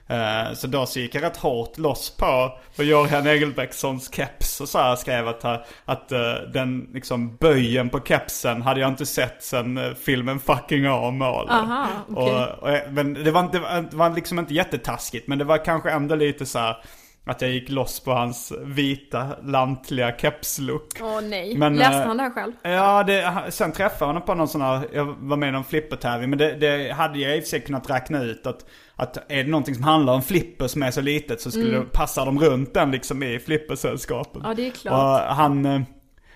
[0.07, 4.69] Eh, Så då så gick jag rätt hårt loss på, på Göran Engelbrektssons keps och
[4.69, 5.45] så här skrev att,
[5.85, 10.89] att eh, den liksom böjen på kepsen hade jag inte sett sen eh, filmen Fucking
[10.89, 11.49] Åmål.
[11.49, 12.33] Aha, okej.
[12.33, 15.91] och, och, men det var, inte, det var liksom inte jättetaskigt men det var kanske
[15.91, 16.77] ändå lite så här
[17.29, 20.87] att jag gick loss på hans vita lantliga kepslook.
[21.01, 21.57] Åh nej.
[21.57, 22.53] Men, Läste eh, han det här själv?
[22.61, 25.63] Ja, det, sen träffade jag honom på någon sån här, jag var med i någon
[25.63, 26.29] flippertävling.
[26.29, 28.65] Men det, det hade jag i och för sig kunnat räkna ut att,
[28.95, 31.85] att är det någonting som handlar om flipper som är så litet så skulle det
[31.85, 34.35] passa dem runt den liksom i flippersällskapet.
[34.35, 34.47] Mm.
[34.47, 34.93] Ja, det är klart.
[34.93, 35.81] Och han, eh,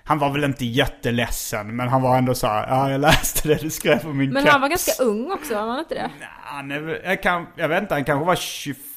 [0.04, 3.62] han var väl inte jätteledsen men han var ändå så här, ja jag läste det
[3.62, 4.52] du skrev på min Men keps.
[4.52, 6.10] han var ganska ung också, var han inte det?
[6.44, 8.91] Han är, jag, kan, jag vet inte, han kanske var 25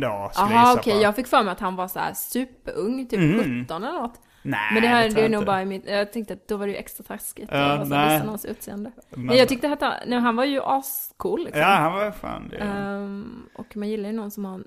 [0.00, 1.02] då skulle jag Jaha gissa okej, på.
[1.02, 3.20] jag fick för mig att han var så här superung, typ
[3.66, 4.20] 17 eller något.
[4.42, 6.56] Nej, Men det här det är jag nog bara i mitt, jag tänkte att då
[6.56, 7.48] var det ju extra taskigt.
[7.52, 7.88] Ja, nej.
[7.88, 8.20] nej.
[8.26, 8.92] hans utseende.
[9.10, 11.60] Men, Men- jag tyckte att han, nej, han var ju ascool liksom.
[11.60, 12.56] Ja, han var fan det.
[12.56, 14.64] Ehm, och man gillar ju någon som har en,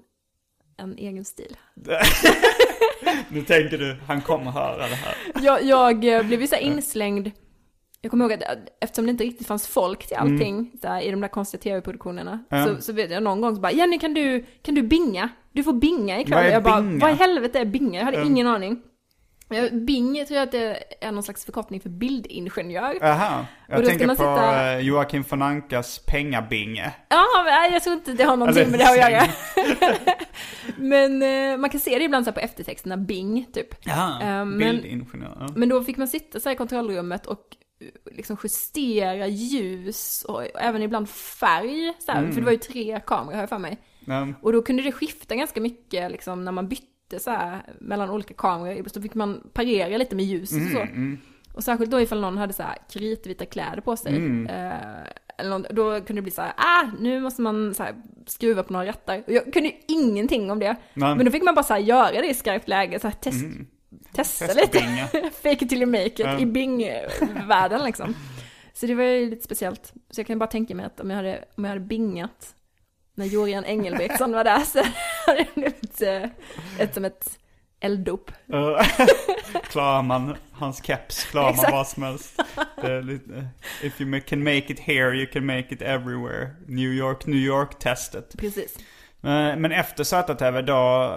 [0.77, 1.57] en egen stil.
[3.29, 5.15] Nu tänker du, han kommer höra det här.
[5.41, 7.31] Jag, jag eh, blev ju så inslängd,
[8.01, 8.49] jag kommer ihåg att eh,
[8.81, 12.43] eftersom det inte riktigt fanns folk till allting så här, i de där konstiga tv-produktionerna.
[12.49, 12.65] Ja.
[12.65, 15.29] Så, så vet jag någon gång så bara, Jenny kan du, kan du binga?
[15.51, 16.35] Du får binga ikväll.
[16.37, 16.99] Vad är jag bara, binga?
[17.05, 17.99] vad i helvete är binga?
[17.99, 18.25] Jag hade Ja.
[18.25, 18.81] ingen aning.
[19.51, 22.97] Jag- Bing tror jag att det är någon slags förkortning för bildingenjör.
[23.03, 26.93] Aha, jag tänker på sitta- eh, Joakim von Ankas pengabinge.
[27.09, 29.27] Ja, men jag tror inte det har någonting Eller- med det att göra.
[30.77, 33.75] men eh, man kan se det ibland så här på eftertexterna, Bing, typ.
[33.85, 35.37] Ja, Eh, men- bildingenjör.
[35.39, 35.47] Ja.
[35.55, 37.45] Men då fick man sitta så här i kontrollrummet och eh,
[38.11, 41.93] liksom justera ljus och även ibland färg.
[41.99, 43.77] Så här, För det var ju tre kameror har jag för mig.
[44.05, 44.27] Ja.
[44.41, 48.33] Och då kunde det skifta ganska mycket liksom när man bytte så här mellan olika
[48.33, 48.89] kameror.
[48.89, 50.77] Så fick man parera lite med ljuset och så.
[51.53, 54.13] Och särskilt då ifall någon hade så här kritvita kläder på sig.
[54.45, 54.73] Eh,
[55.37, 58.63] eller någon, då kunde det bli så här, ah, nu måste man så här skruva
[58.63, 59.23] på några rattar.
[59.27, 60.75] Och jag kunde ju ingenting om det.
[61.15, 63.45] Men då fick man bara så här göra det i skarpt läge, så här test,
[64.13, 64.79] testa lite.
[65.43, 66.39] Fake it till you make it Ja.
[66.39, 68.15] i Bing-världen liksom.
[68.73, 69.93] Så det var ju lite speciellt.
[70.09, 72.55] Så jag kan bara tänka mig att om jag hade, om jag hade bingat
[73.15, 74.79] när Jorian Engelbrektsson var där så
[75.25, 76.23] hade det blivit eh,
[76.79, 77.39] ett som ett
[77.79, 78.31] elddop.
[78.53, 78.87] Eh,
[79.69, 82.39] klarar man hans keps, klarar man vad som helst.
[83.03, 83.47] Lite,
[83.83, 86.49] if you can make it here, you can make it everywhere.
[86.67, 88.37] New York, New York-testet.
[88.37, 88.77] Precis.
[89.21, 91.13] Men, men efter ZTV då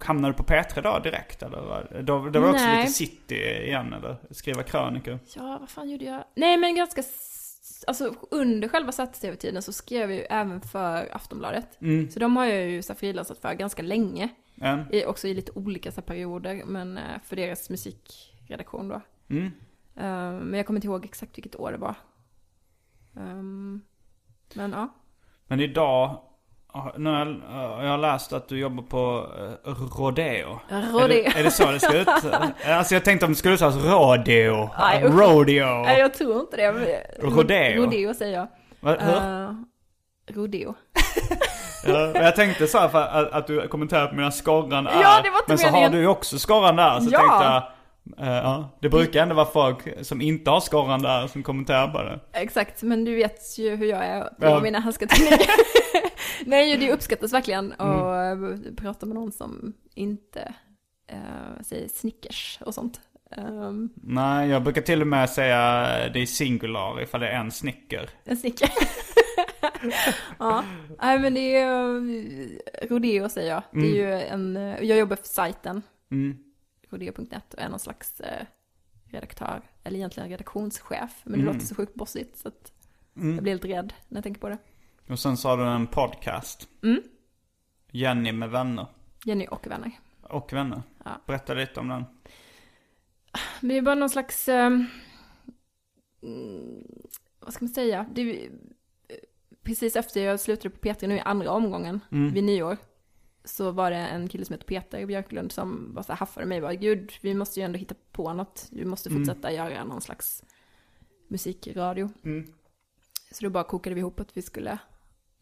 [0.00, 2.02] hamnade du på P3 då direkt eller?
[2.02, 2.80] Då, det var också Nej.
[2.80, 4.16] lite city igen eller?
[4.30, 5.18] Skriva krönikor.
[5.36, 6.24] Ja, vad fan gjorde jag?
[6.34, 7.02] Nej, men ganska...
[7.86, 11.80] Alltså under själva ZTV-tiden så skrev jag ju även för Aftonbladet.
[11.80, 12.10] Mm.
[12.10, 14.28] Så de har jag ju frilansat för ganska länge.
[14.54, 14.78] Ja.
[14.90, 19.00] I, också i lite olika så perioder, men eh, för deras musikredaktion då.
[19.28, 19.46] Mm.
[19.96, 21.94] Eh, men jag kommer inte ihåg exakt vilket år det var.
[23.16, 23.80] Ehm,
[24.54, 24.94] men ja.
[25.46, 26.20] Men idag,
[26.96, 29.26] nu har jag, jag har läst att du jobbar på
[29.66, 30.60] eh, Rodeo.
[30.68, 31.08] Är Rodeo.
[31.08, 32.08] det, är det så det ska ut?
[32.66, 34.70] Alltså jag tänkte om det skulle uttalas Rodeo.
[34.78, 35.02] Nej.
[35.02, 35.82] Rodeo.
[35.82, 36.70] Nej, jag tror inte det.
[37.22, 37.82] Rodeo.
[37.84, 38.46] Rodeo säger jag.
[38.80, 39.16] Va, hur?
[39.16, 39.54] Eh,
[40.34, 40.74] rodeo.
[41.86, 45.02] Ja, jag tänkte så här för att, att du kommenterade på mina skorran är.
[45.02, 45.84] Ja, det var inte Men så meningen.
[45.90, 47.00] har du ju också skorran där.
[47.00, 47.18] Så Ja.
[47.18, 47.62] tänkte jag,
[48.18, 52.02] eh, ja, det brukar ändå vara folk som inte har skorran där som kommenterar på
[52.02, 52.20] det.
[52.32, 54.54] Exakt, men du vet ju hur jag är Ja.
[54.54, 55.46] med mina härskartekniker.
[56.46, 57.90] Nej, det uppskattas verkligen Mm.
[57.96, 60.54] att eh, prata med någon som inte
[61.12, 63.00] uh, säger Snickers och sånt.
[63.36, 65.60] Ehm, Nej, jag brukar till och med säga
[66.12, 68.10] det är singular ifall det är en snicker.
[68.24, 68.70] en snickare.
[70.38, 70.64] ja,
[71.02, 73.62] nej men det är Rodeo säger jag.
[73.72, 76.36] Det är ju en, eh, jag jobbar för sajten Mm.
[76.94, 78.46] rodeo.net och är någon slags eh,
[79.04, 81.22] redaktör, eller egentligen redaktionschef.
[81.24, 82.72] Men det låter så sjukt bossigt så att
[83.14, 84.58] jag blir lite rädd när jag tänker på det.
[85.08, 86.68] Och sen så har du en podcast.
[86.82, 87.02] Mm.
[87.90, 88.86] Jenny med vänner.
[89.24, 89.90] Jenny och vänner.
[90.22, 90.82] Och vänner.
[91.04, 91.10] Ja.
[91.26, 92.04] Berätta lite om den.
[93.60, 94.86] Det är bara någon slags, mm,
[97.40, 98.06] vad ska man säga?
[98.14, 98.44] Det är,
[99.08, 99.16] eh,
[99.62, 102.00] precis efter jag slutade på P3 nu i andra omgången,
[102.34, 102.76] vid nyår,
[103.44, 106.60] så var det en kille som heter Peter Björklund som så här haffade mig.
[106.60, 108.68] Bara, Gud, vi måste ju ändå hitta på något.
[108.72, 110.44] Vi måste fortsätta göra någon slags
[111.28, 112.10] musikradio.
[113.30, 114.78] Så då bara kokade vi ihop att vi skulle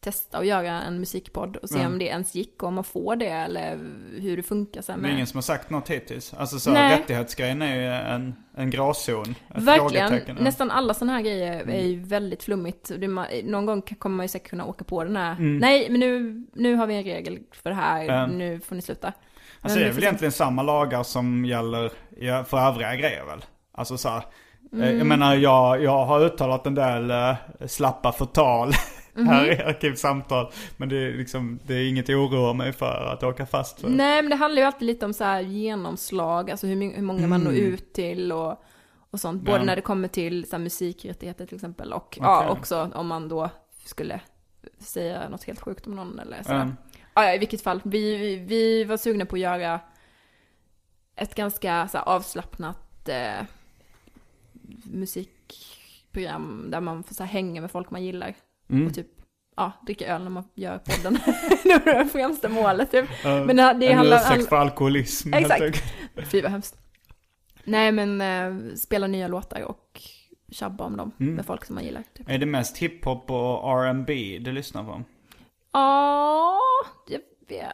[0.02, 1.86] testa att göra en musikpodd och se Ja.
[1.86, 3.78] om det ens gick och om man får det eller
[4.20, 6.34] hur det funkar sen Det är ingen som har sagt något hittills.
[6.34, 6.98] Alltså så Nej.
[6.98, 9.34] rättighetsgrejen är ju en, en gråzon.
[9.48, 10.36] Verkligen.
[10.40, 11.86] Nästan alla sådana här grejer är Mm.
[11.88, 12.90] ju väldigt flummigt.
[13.44, 15.32] Någon gång kommer man ju säkert kunna åka på den här.
[15.32, 15.58] Mm.
[15.58, 18.26] Nej, men nu, nu har vi en regel för det här.
[18.26, 19.06] Nu får ni sluta.
[19.60, 21.90] Alltså Men det är väl egentligen samma lagar som gäller
[22.44, 23.44] för övriga grejer väl?
[23.74, 24.22] Alltså så här, eh,
[24.72, 24.98] Mm.
[24.98, 27.34] Jag menar jag, jag har uttalat en del eh,
[27.66, 28.72] slappa förtal
[29.14, 29.26] Mhm.
[29.28, 30.52] här i Arkivsamtal.
[30.76, 33.88] Men det är liksom, det är inget jag oroar mig för att åka fast för.
[33.88, 36.50] Nej, men det handlar ju alltid lite om så här genomslag.
[36.50, 38.62] Alltså hur, hur många man når ut till och,
[39.10, 39.42] och sånt.
[39.42, 39.64] Både Ja.
[39.64, 41.92] när det kommer till så här, musikrättigheter till exempel.
[41.92, 42.50] Och ja, Okej.
[42.50, 43.50] också om man då
[43.84, 44.20] skulle
[44.78, 46.52] säga något helt sjukt om någon eller så.
[46.52, 46.74] Mm.
[47.14, 47.80] Ja, ja, i vilket fall.
[47.84, 49.80] Vi, vi, vi var sugna på att göra
[51.16, 53.44] ett ganska så här, avslappnat eh,
[54.84, 58.34] musikprogram där man får så här, hänga med folk man gillar.
[58.72, 58.86] Mm.
[58.86, 59.06] Och typ,
[59.56, 61.18] ja, dricka öl när man gör podden.
[61.64, 63.24] det var det främsta målet typ.
[63.24, 64.16] Eh, Men det, det handlar...
[64.16, 65.82] ursäkt för alkoholism Exakt.
[66.30, 66.76] Fy vad hemskt.
[67.64, 70.00] Nej men eh, spela nya låtar och
[70.52, 71.34] tjabba om dem Mm.
[71.34, 72.02] med folk som man gillar.
[72.16, 72.28] Typ.
[72.30, 75.02] Är det mest hiphop och R&B du lyssnar på?
[75.72, 76.58] Ja,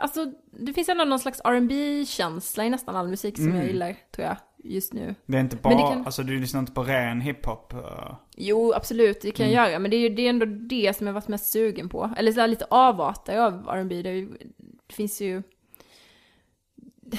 [0.00, 1.72] alltså det finns ändå någon slags rb
[2.06, 3.56] känsla i nästan all musik som Mm.
[3.56, 5.14] jag gillar, tror jag, just nu.
[5.26, 7.72] Det är inte Men bara, det kan- alltså du lyssnar inte på ren hiphop?
[7.72, 9.56] eh, Jo, absolut, det kan Mm.
[9.56, 11.88] jag göra, men det är ju det är ändå det som jag varit mest sugen
[11.88, 12.10] på.
[12.16, 14.20] Eller så lite avarter av R&B det,
[14.86, 15.42] det finns ju...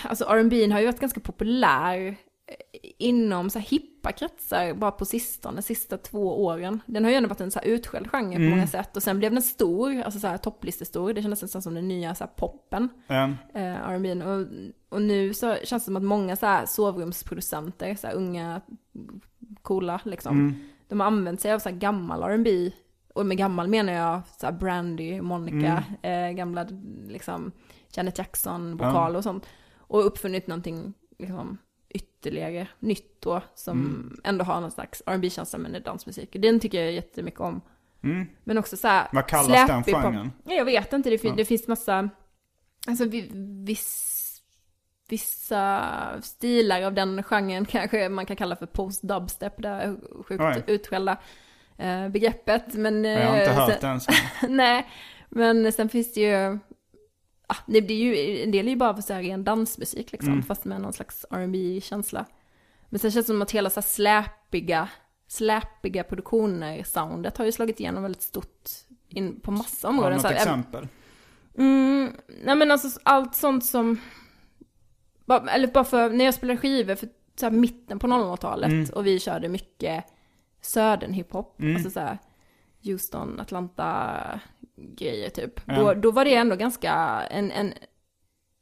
[0.03, 2.15] Alltså R&B har ju varit ganska populär
[2.97, 6.81] inom så här hippa kretsar bara på sistone, sista två åren.
[6.85, 8.49] Den har ju ändå varit en så här utskälld genre Mm.
[8.49, 8.95] på många sätt.
[8.95, 11.13] Och sen blev den stor, alltså så här topplistestor.
[11.13, 12.89] Det kändes nästan som den nya så här poppen.
[13.53, 14.47] eh, eh, R&B och,
[14.89, 18.61] och nu så känns det som att många så här sovrumsproducenter, så här unga,
[19.61, 20.55] coola liksom, mm.
[20.87, 22.71] de har använt sig av så här gammal R&B
[23.13, 26.67] och med gammal menar jag så här Brandy, Monica, eh, gamla
[27.07, 27.51] liksom
[27.93, 29.45] Janet Jackson, vokaler och sånt.
[29.77, 31.57] Och uppfunnit någonting liksom
[31.89, 36.29] ytterligare nytt då som ändå har någon slags R&B känsla men är dansmusik.
[36.33, 37.61] Den tycker jag jättemycket om.
[38.03, 38.27] Mm.
[38.43, 40.31] Men också så här Vad kallas den släpig genren?
[40.43, 41.35] Ja, jag vet inte, det, fin- Ja.
[41.35, 42.09] det finns massa,
[42.87, 43.29] alltså vi,
[43.65, 44.41] viss,
[45.09, 45.85] vissa
[46.21, 50.63] stilar av den genren kanske man kan kalla för post-dubstep, det här sjukt Oj.
[50.67, 51.17] utskällda
[51.77, 52.73] eh, begreppet.
[52.73, 54.07] Men, Jag har inte eh, hört sen, ens.
[54.49, 54.87] Nej,
[55.29, 56.59] men sen finns det ju,
[57.49, 60.43] ah, det blir ju, en del är ju bara så här ren dansmusik liksom, Mm.
[60.43, 62.25] fast med någon slags rb känsla
[62.89, 64.89] Men sen känns det som att hela så här släpiga,
[65.27, 68.69] släpiga produktioner, soundet har ju slagit igenom väldigt stort
[69.09, 70.13] in på massa Har du områden.
[70.13, 70.87] något Så här, exempel?
[71.57, 72.11] Mm,
[72.43, 73.97] nej men alltså allt sånt som,
[75.25, 78.89] bara, eller bara för, när jag spelade skivor för så här, mitten på 00-talet Mm.
[78.93, 80.05] och vi körde mycket
[80.61, 81.75] södern hiphop, Mm.
[81.75, 82.17] alltså så här
[82.83, 84.15] Houston, Atlanta
[84.95, 85.61] grejer typ.
[85.65, 85.73] Ja.
[85.79, 86.91] Då, då var det ändå ganska
[87.31, 87.73] en, en,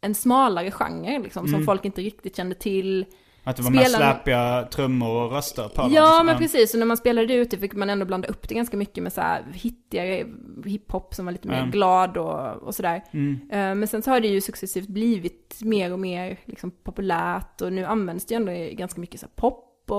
[0.02, 1.66] en smalare genre liksom, som Mm.
[1.66, 3.06] folk inte riktigt kände till.
[3.44, 6.26] Att det var mer Spelar- släpiga trummor och röster på dem, Ja, liksom.
[6.26, 6.74] men precis.
[6.74, 9.22] Och när man spelade ute fick man ändå blanda upp det ganska mycket med så
[9.22, 10.26] här hittigare
[10.66, 13.04] hiphop som var lite mer glad och, och sådär.
[13.12, 13.40] Mm.
[13.52, 17.74] Eh, Men sen så har det ju successivt blivit mer och mer liksom populärt och
[17.74, 19.98] nu används det ju ändå ganska mycket så här pop och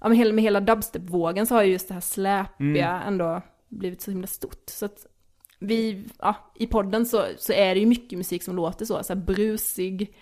[0.00, 3.06] ja, men med hela dubstep-vågen så har ju just det här släpiga Mm.
[3.08, 4.62] ändå blivit så himla stort.
[4.66, 5.06] Så att
[5.62, 9.14] vi, ja, i podden så, så är det ju mycket musik som låter så, så
[9.14, 10.16] här brusig,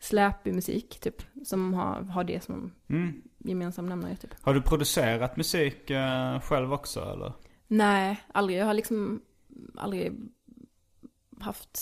[0.00, 3.22] släpig musik typ, som har, har det som Mm.
[3.38, 4.30] gemensam nämnare typ.
[4.40, 7.32] Har du producerat musik eh, själv också eller?
[7.66, 8.58] Nej, aldrig.
[8.58, 9.20] Jag har liksom
[9.76, 10.12] aldrig
[11.40, 11.76] haft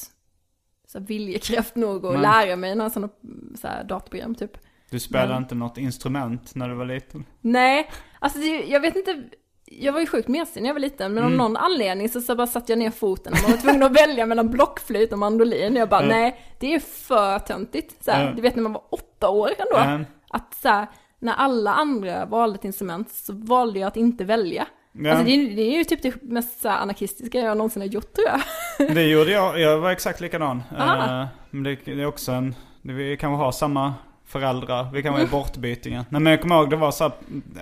[0.86, 2.22] så här viljekraft nog att Nej.
[2.22, 3.12] lära mig några sådana
[3.60, 4.58] så här datorprogram typ.
[4.90, 5.38] Du spelade Nej.
[5.42, 7.24] inte något instrument när du var liten?
[7.40, 9.24] Nej, alltså jag vet inte.
[9.70, 11.38] Jag var ju sjukt mesig när jag var liten, men av Mm.
[11.38, 14.26] någon anledning så, så bara satte jag ner foten och man var tvungen att välja
[14.26, 15.76] mellan blockflöjt och mandolin.
[15.76, 16.08] Jag bara, Ja.
[16.08, 18.04] nej, det är för töntigt.
[18.04, 18.30] Så Ja.
[18.36, 19.76] Du vet när man var åtta år ändå.
[19.90, 20.06] Mm.
[20.30, 20.86] Att så
[21.18, 24.66] när alla andra valde ett instrument så valde jag att inte välja.
[24.92, 25.10] Ja.
[25.10, 28.12] Alltså det, är- det är ju typ det mest så anarkistiska jag någonsin har gjort
[28.12, 28.40] tror jag.
[28.94, 29.60] Det gjorde jag.
[29.60, 30.62] Jag var exakt likadan.
[30.78, 32.54] Eh, men det, det är också en...
[32.82, 33.94] det- Vi kanske har samma
[34.26, 34.86] föräldrar.
[34.92, 35.30] Vi kan vara Mm.
[35.32, 36.04] bortbytingar.
[36.08, 37.12] Nej men jag kommer ihåg det var så här,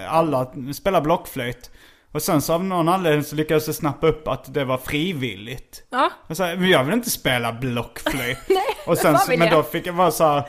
[0.09, 1.71] alla spelar blockflöjt.
[2.15, 5.83] Och sen så av någon anledning så lyckades jag snappa upp att det var frivilligt.
[5.91, 8.39] Ja, Jag sa, men jag vill inte spela blockflöjt.
[8.87, 10.45] Och sen, så, men då fick jag vara så här,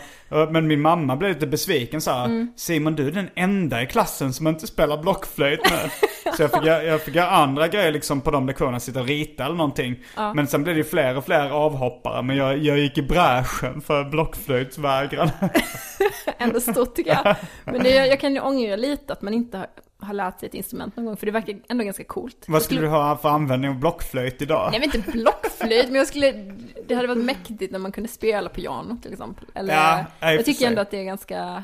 [0.52, 2.54] men min mamma blev lite besviken så här, Mm.
[2.56, 5.90] Simon du är den enda i klassen som inte spelar blockflöjt nu.
[6.38, 9.46] så jag fick, jag fick göra andra grejer liksom på de lektionerna, sitta och rita
[9.46, 9.96] eller någonting.
[10.36, 14.04] Men sen blev det fler och fler avhoppare, men jag, jag gick i bräschen för
[14.04, 15.30] blockflöjtsvägran.
[16.38, 17.36] Ändå stort tycker jag.
[17.64, 19.68] Men det, jag kan ju ångra lite att man inte har,
[20.06, 22.46] har lärt sig ett instrument någon gång, för det verkar ändå ganska coolt.
[22.48, 24.68] Vad skulle du ha för användning av blockflöjt idag?
[24.72, 26.32] Nej men inte blockflöjt, men jag skulle,
[26.88, 29.46] det hade varit mäktigt när man kunde spela piano till exempel.
[29.54, 31.64] Eller, Ja, jag tycker ändå att det är ganska,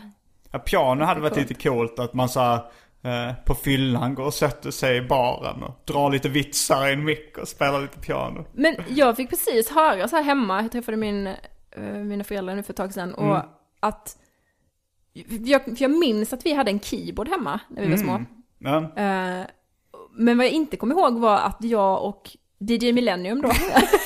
[0.52, 1.50] Ja, piano hade varit Coolt.
[1.50, 2.56] lite coolt att man så här,
[3.04, 7.04] eh, på fyllan går och sätter sig i baren och drar lite vitsar i en
[7.04, 8.46] mick och spelar lite piano.
[8.54, 12.64] Men jag fick precis höra så här hemma, jag träffade min, eh, mina föräldrar nu
[12.64, 13.42] för ett tag sedan, och Mm.
[13.80, 14.18] att
[15.43, 18.20] jag, för jag minns att vi hade en keyboard hemma när vi var små.
[18.59, 18.78] Ja.
[18.78, 19.45] Eh,
[20.14, 23.51] men vad jag inte kommer ihåg var att jag och DJ Millennium då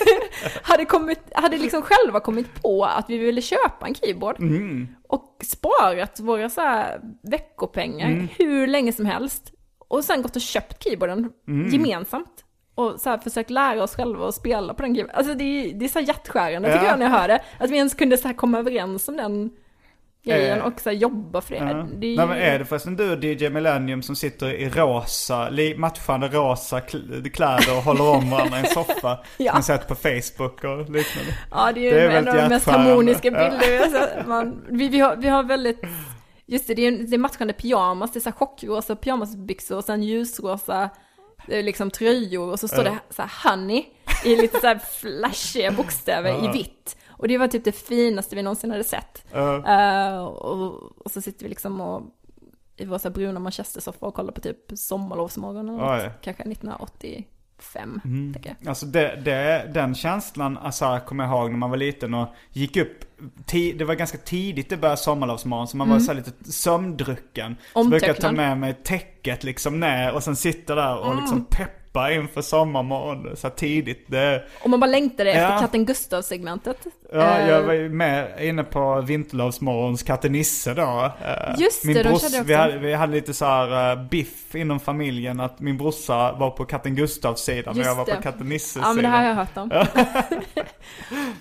[0.64, 4.38] hade, kommit, hade liksom själva kommit på att vi ville köpa en keyboard.
[5.08, 9.52] Och sparat våra så här veckopengar hur länge som helst.
[9.88, 11.32] Och sen gått och köpt keyboarden
[11.72, 12.42] gemensamt.
[12.76, 15.18] Och så här försökt lära oss själva att spela på den keyboarden.
[15.18, 16.90] Alltså det är, det är så här hjärtskärande tycker Ja.
[16.90, 17.42] jag när jag hör det.
[17.60, 19.52] Att vi ens kunde så här komma överens om den
[20.26, 20.66] grejen Eh.
[20.66, 21.62] och så jobba för det.
[21.62, 21.88] Ja.
[21.94, 26.28] det är, Nej, men är det förresten du DJ Millennium som sitter i rosa, matchande
[26.28, 29.20] rosa kl- kläder och håller om varandra i en soffa?
[29.38, 29.54] Ja.
[29.54, 31.38] Som sett på Facebook och liknande.
[31.52, 33.50] Ja, det är, Det är en av väldigt de mest harmoniska Ja.
[33.50, 33.90] bilder.
[33.90, 34.28] sett.
[34.28, 35.82] Man, vi, vi, har, vi har väldigt,
[36.46, 39.84] just det, det är, det är matchande pyjamas, det är så här chockrosa pyjamasbyxor och
[39.84, 40.90] sen ljusrosa
[41.48, 43.84] är liksom tröjor och så står det så här honey
[44.26, 46.98] i lite så här flashiga bokstäver i vitt.
[47.18, 49.26] Och det var typ det finaste vi någonsin hade sett.
[49.34, 52.04] Eh, och, och så sitter vi liksom och
[52.78, 56.04] i vår så bruna manchestersoffa och kollar på typ Sommarlovsmorgon eller något.
[56.04, 56.12] Oj.
[56.22, 58.02] Kanske 1985,
[58.34, 58.70] tänker jag.
[58.70, 62.78] Alltså det, det, den känslan, alltså kommer jag ihåg när man var liten och gick
[62.78, 63.06] upp
[63.52, 67.56] Det var ganska tidigt det började sommarlovsmorgon så man var så lite sömndrucken.
[67.74, 68.50] Så brukade jag ta Omtöcknad.
[68.50, 73.50] med mig täcket liksom ner och sen sitta där och liksom peppa inför sommarmorgon så
[73.50, 74.06] tidigt.
[74.08, 75.60] Det, Och man bara längtade efter Ja.
[75.60, 76.78] katten Gustav-segmentet.
[77.14, 81.12] ja, Eh, jag var ju med inne på Vinterlovsmorgons katte Nisse då.
[81.26, 82.44] Eh, Just det, min de brors, körde också.
[82.48, 86.50] vi, hade, vi hade lite så här eh, biff inom familjen att min brorsa var
[86.50, 88.16] på katten Gustavs sida Just jag var det.
[88.16, 89.10] på katten Nisses Ja men det sida.
[89.10, 89.70] här har jag hört om.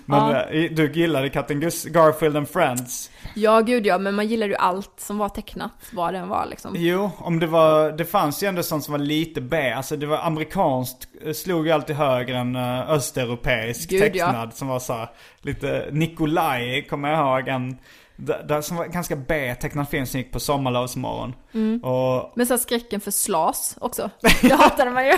[0.05, 0.41] Men Ja.
[0.49, 3.11] eh, du gillade katten Gus, Garfield and Friends?
[3.33, 6.73] Ja gud ja, men man gillar ju allt som var tecknat, vad den var liksom.
[6.77, 9.71] Jo, om det var, det fanns ju ändå sånt som var lite B.
[9.71, 14.25] Alltså det var amerikanskt, eh, slog ju alltid högre än uh, östeuropeisk Gud, ja.
[14.25, 14.53] tecknad.
[14.53, 15.09] Som var så här,
[15.41, 17.77] lite, Nikolaj kommer jag ihåg en,
[18.17, 21.33] där, som var ganska B-tecknad film som gick på sommarlovsmorgon.
[21.53, 21.83] Mm.
[21.83, 24.09] Och Men så skräcken för Slas också.
[24.41, 25.11] Det hatade man ju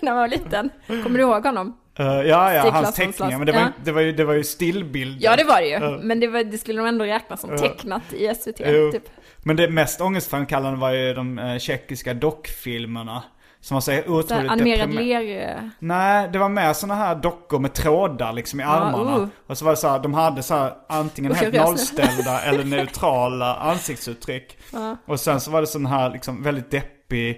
[0.00, 0.70] när man var liten.
[0.86, 1.76] Kommer du ihåg honom?
[1.98, 3.38] Eh, ja, ja, Stig hans teckningar.
[3.38, 3.68] Men det var, Ja.
[3.84, 5.24] det var ju, det var ju stillbilder.
[5.24, 5.72] Ja det var det ju.
[5.72, 5.98] Ja.
[6.02, 8.60] Men det, var, det skulle nog ändå räknas som tecknat i SVT.
[8.66, 8.92] Jo.
[8.92, 9.02] Typ.
[9.42, 13.22] Men det mest ångestframkallande var ju de uh, tjeckiska dockfilmerna.
[13.62, 15.70] Som var så Så otroligt animerad deprimer- ler...
[15.78, 19.16] Nej, det var mer såna här dockor med trådar liksom i armarna.
[19.18, 19.26] uh.
[19.46, 23.54] Och så var det så här, de hade så här antingen helt nollställda eller neutrala
[23.54, 24.58] ansiktsuttryck.
[25.06, 27.36] Och sen så var det sån här liksom väldigt deppig, eh,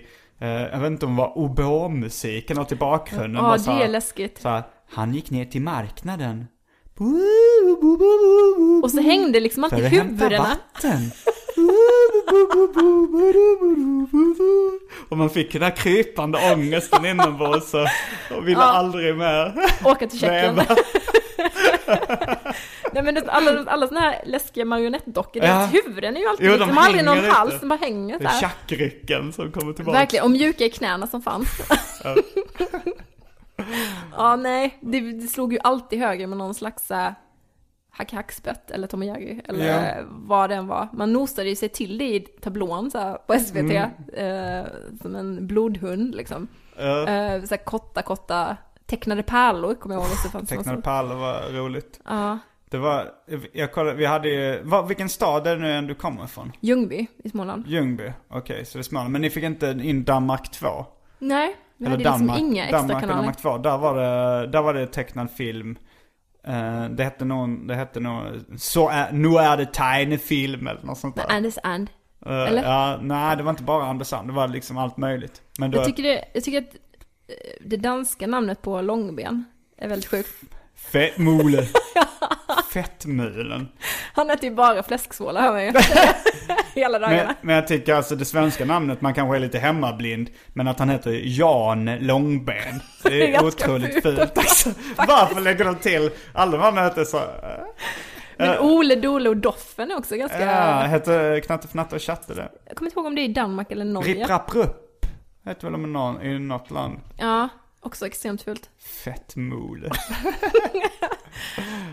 [0.49, 3.45] jag vet inte om det var oboe-musik eller något i bakgrunden.
[3.45, 4.38] Ja det här- är läskigt.
[4.43, 4.62] Så här,
[4.93, 6.47] han gick ner till marknaden.
[8.82, 10.38] Och så hängde liksom alltid huvudena.
[10.38, 11.11] vatten.
[15.09, 17.86] Och man fick den här krypande ångesten inombords och,
[18.36, 19.55] och ville aldrig mer.
[19.84, 20.61] Åka till Tjeckien.
[22.93, 25.49] Nej men alla, alla såna här läskiga marionettdockor, Ja.
[25.49, 27.28] deras huvuden är ju alltid, Jo, de, de de har aldrig någon lite.
[27.30, 28.41] hals, de bara hänger Det så är här.
[28.41, 29.99] tjackrycken som kommer tillbaka.
[29.99, 31.49] Verkligen, och mjuka i knäna som fanns.
[34.16, 37.09] ja, nej, det, det slog ju alltid högre med någon slags uh,
[37.91, 39.66] Hack Hackspett eller Tom och Jerry eller
[39.97, 40.03] Ja.
[40.11, 40.89] vad än var.
[40.93, 43.91] Man nosade ju sig till det i tablån så här, på SVT, Mm.
[44.14, 44.66] eh,
[45.03, 46.49] som en blodhund liksom.
[46.78, 48.57] Ja, Eh, så här korta, korta
[48.93, 50.49] tecknade pärlor kommer jag ihåg att det fanns.
[50.49, 52.01] tecknade pärlor var roligt.
[52.05, 52.38] Ja,
[52.70, 53.09] Det var,
[53.53, 56.53] jag kollade, vi hade ju, var, vilken stad är det nu än du kommer ifrån?
[56.61, 57.66] Ljungby i Småland.
[57.66, 59.11] Ljungby, okej, så det är Småland.
[59.12, 60.86] Men ni fick inte in Danmark 2?
[61.18, 63.18] Nej, vi Eller hade Danmark, liksom inga extra Danmark kanaler.
[63.20, 63.59] Danmark 2.
[63.59, 65.78] Där var det, där var det tecknad film.
[66.47, 70.99] Eh, det hette någon, det hette någon, så är, nu är det tegnefilm eller något
[70.99, 71.26] sånt där.
[71.28, 71.90] Anders and.
[72.26, 72.62] Eh, eller?
[72.62, 75.43] Ja, nej det var inte bara Anders Sand, det var liksom allt möjligt.
[75.59, 76.74] Men då, Jag tycker, det, jag tycker att
[77.61, 79.45] det danska namnet på långben
[79.78, 80.35] är väldigt sjukt.
[80.93, 81.66] Fettmule.
[82.72, 83.68] Fettmulen.
[84.14, 85.72] Han äter ju bara fläsksvålar hör man ju.
[86.74, 87.24] Hela dagarna.
[87.24, 90.30] Men, men jag tycker alltså det svenska namnet, man kanske är lite hemmablind.
[90.53, 92.80] Men att han heter Jan Långben.
[93.03, 94.39] Det är otroligt fult.
[94.39, 97.16] Alltså, varför lägger de till, alla de andra heter så.
[97.18, 97.22] äh,
[98.37, 100.41] Men Ole, Dole och Doffen är också ganska...
[100.47, 102.49] Ja, heter Knatte Fnatte och Tjatte det.
[102.66, 104.14] Jag kommer inte ihåg om det är i Danmark eller Norge.
[104.14, 104.89] Ripp Rapp Rupp.
[105.45, 107.01] Heter väl om någon, i något land.
[107.18, 107.49] Ja,
[107.80, 108.70] också extremt fult.
[109.05, 109.90] Fett mole.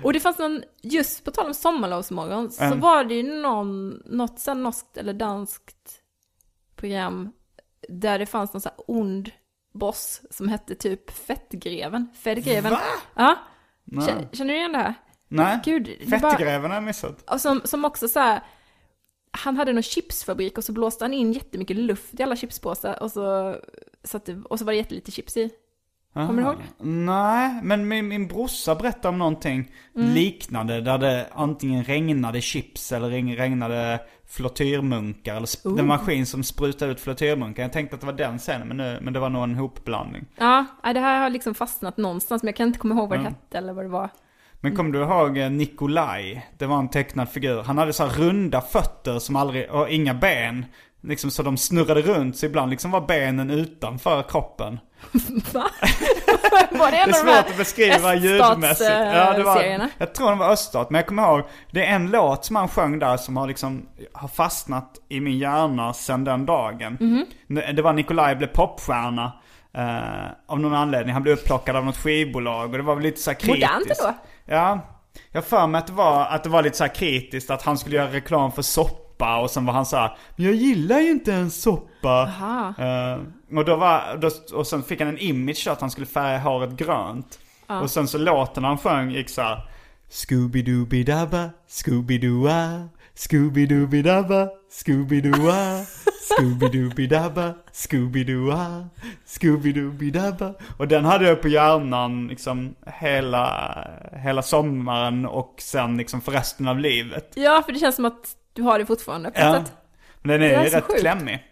[0.03, 2.79] Och det fanns någon, just på tal om sommarlovsmorgon, så Mm.
[2.79, 6.01] var det ju någon, något här norskt eller danskt
[6.75, 7.31] program
[7.89, 9.31] där det fanns någon så här ond
[9.73, 12.07] boss som hette typ Fettgreven.
[12.15, 12.71] Fettgreven.
[12.71, 12.79] Va?
[13.15, 13.35] Ja.
[13.91, 14.93] Känner, känner du igen det här?
[15.27, 17.29] Nej, Gud, Fettgräven har jag missat.
[17.31, 18.41] Och som, som också så här,
[19.31, 23.11] han hade någon chipsfabrik och så blåste han in jättemycket luft i alla chipspåsar och
[23.11, 23.55] så,
[24.03, 25.49] så att det, och så var det jättelite chips i.
[26.13, 26.51] Kommer du Aha.
[26.53, 26.61] ihåg?
[26.87, 30.13] Nej, men min, min brorsa berättade om någonting Mm.
[30.13, 35.35] liknande där det antingen regnade chips eller regn- regnade flottyrmunkar.
[35.35, 35.79] Eller sp- Oh.
[35.79, 37.63] en maskin som sprutade ut flottyrmunkar.
[37.63, 40.25] Jag tänkte att det var den scenen, men, nu, men det var nog en hopblandning.
[40.37, 43.21] Ja, det här har liksom fastnat någonstans men jag kan inte komma ihåg vad det
[43.21, 43.33] Mm.
[43.33, 44.09] hette eller vad det var.
[44.61, 46.49] Men kommer du ihåg eh, Nikolaj?
[46.57, 47.63] Det var en tecknad figur.
[47.63, 50.65] Han hade så här runda fötter som aldrig, och inga ben.
[51.01, 54.79] Liksom så de snurrade runt, så ibland liksom var benen utanför kroppen.
[55.53, 55.63] Va?
[56.71, 58.89] var det Det är svårt att beskriva ljudmässigt.
[58.89, 59.89] Ja, det var, serierna?
[59.97, 61.41] jag tror det var öststat, men jag kommer ihåg,
[61.71, 65.37] det är en låt som han sjöng där som har liksom, har fastnat i min
[65.37, 66.97] hjärna sedan den dagen.
[66.99, 67.25] Mhm.
[67.75, 69.33] Det var Nikolaj blev popstjärna.
[69.73, 71.13] Eh, av någon anledning.
[71.13, 73.67] Han blev upplockad av något skivbolag och det var väl lite så här kritiskt.
[73.67, 74.13] Modernt ändå.
[74.45, 74.79] Ja.
[75.31, 77.77] Jag för mig att det, var, att det var lite så här kritiskt att han
[77.77, 81.11] skulle göra reklam för soppa och sen var han så här, men jag gillar ju
[81.11, 82.31] inte en soppa.
[82.77, 86.39] Eh, och, då var, då, och sen fick han en image att han skulle färga
[86.39, 87.39] håret grönt.
[87.81, 89.69] Och sen så låten han sjöng gick så här.
[90.09, 92.87] Scooby-Dooby-Dabba, Scooby-Doo-ah,
[93.19, 95.85] Scooby-Dooby-Dabba, Scooby-Doo-ah,
[96.29, 98.87] Scooby-Dooby-Dabba, Scooby-Doo-ah,
[99.25, 100.53] Scooby-Dooby-Dabba.
[100.77, 103.87] Och den hade jag på hjärnan liksom hela,
[104.23, 107.33] hela sommaren och sen liksom för resten av livet.
[107.35, 109.53] Ja, för det känns som att du har det fortfarande på Ja.
[109.63, 109.73] sätt.
[110.21, 110.99] Men den är är rätt sjukt.
[110.99, 111.43] klämmig.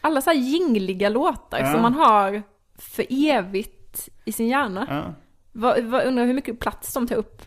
[0.00, 1.72] Alla så här jingliga låtar Ja.
[1.72, 2.42] som man har
[2.78, 4.86] för evigt i sin hjärna.
[4.90, 5.14] Ja.
[5.52, 7.42] Vad, vad, undrar hur mycket plats de tar upp.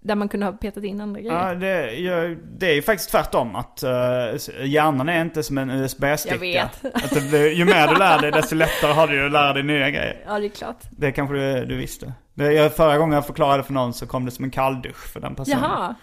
[0.00, 1.48] Där man kunde ha petat in andra grejer.
[1.48, 5.70] Ja, det, ja, det är ju faktiskt tvärtom att uh, hjärnan är inte som en
[5.70, 6.34] USB-sticka.
[6.34, 6.84] Jag vet.
[6.94, 9.90] Att det ju mer du lär dig desto lättare har du att lära dig nya
[9.90, 10.24] grejer.
[10.26, 10.78] Ja, det är klart.
[10.90, 12.12] Det kanske du, du visste.
[12.34, 15.20] Det, jag, förra gången jag förklarade för någon så kom det som en kalldusch för
[15.20, 15.60] den personen.
[15.62, 15.94] Jaha.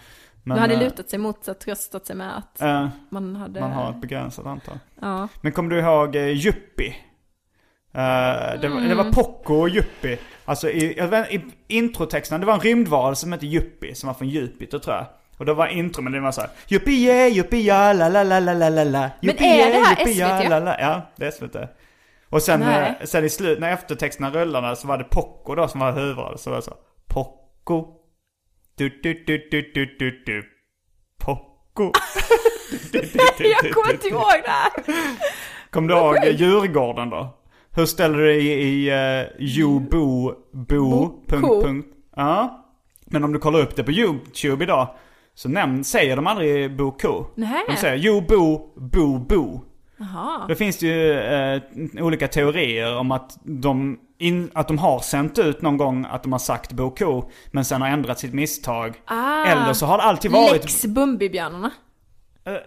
[0.42, 3.60] Men, du hade eh, lutat sig mot att tröstat sig med att eh, man hade...
[3.60, 4.78] man har ett begränsat antal.
[5.00, 5.28] Ja.
[5.40, 6.96] Men kommer du ihåg uh, Yuppie?
[7.96, 8.96] Eh, det, var- det Mm.
[8.96, 10.18] var Poco och Yuppie.
[10.44, 14.28] Alltså i, vet, i introtexten, det var en rymdvarelse som hette Yuppie, som var från
[14.28, 15.06] Jupiter tror jag.
[15.38, 18.40] Och då var intro, men det var såhär Yuppie yeah, yuppie ja, la la la
[18.40, 20.80] la la la la Yuppie, det här yuppie, ja, la, la.
[20.80, 21.56] Ja, det är SVT.
[22.28, 22.94] Och sen, Nej.
[23.00, 26.38] eh, sen i slut, när eftertexterna rullade så var det Poco då som var huvudroll.
[26.38, 26.74] Så var det så
[27.08, 27.86] Poco.
[28.76, 30.42] Du du du du du du du.
[31.20, 31.92] Poco.
[33.38, 34.70] Jag kommer inte ihåg det här.
[35.70, 37.38] Kom du ihåg Djurgården då?
[37.76, 41.62] Hur ställer du dig i, i uh, jobo, bo, Bo, punkt, ko.
[41.62, 41.88] punkt.
[42.16, 42.64] Ja.
[43.06, 44.88] Men om du kollar upp det på YouTube idag
[45.34, 47.26] så nämn, säger de aldrig bo, ko.
[47.34, 47.64] Nej.
[47.68, 49.60] De säger jo, bo, bo, bo.
[49.96, 50.46] Jaha.
[50.48, 51.62] Det finns ju eh,
[52.00, 56.32] olika teorier om att de, in, att de har sänt ut någon gång att de
[56.32, 58.94] har sagt bo, ko, men sen har ändrat sitt misstag.
[59.04, 59.44] Ah.
[59.46, 60.52] Eller så har det alltid varit...
[60.52, 61.70] Lex Bumbibjörnarna.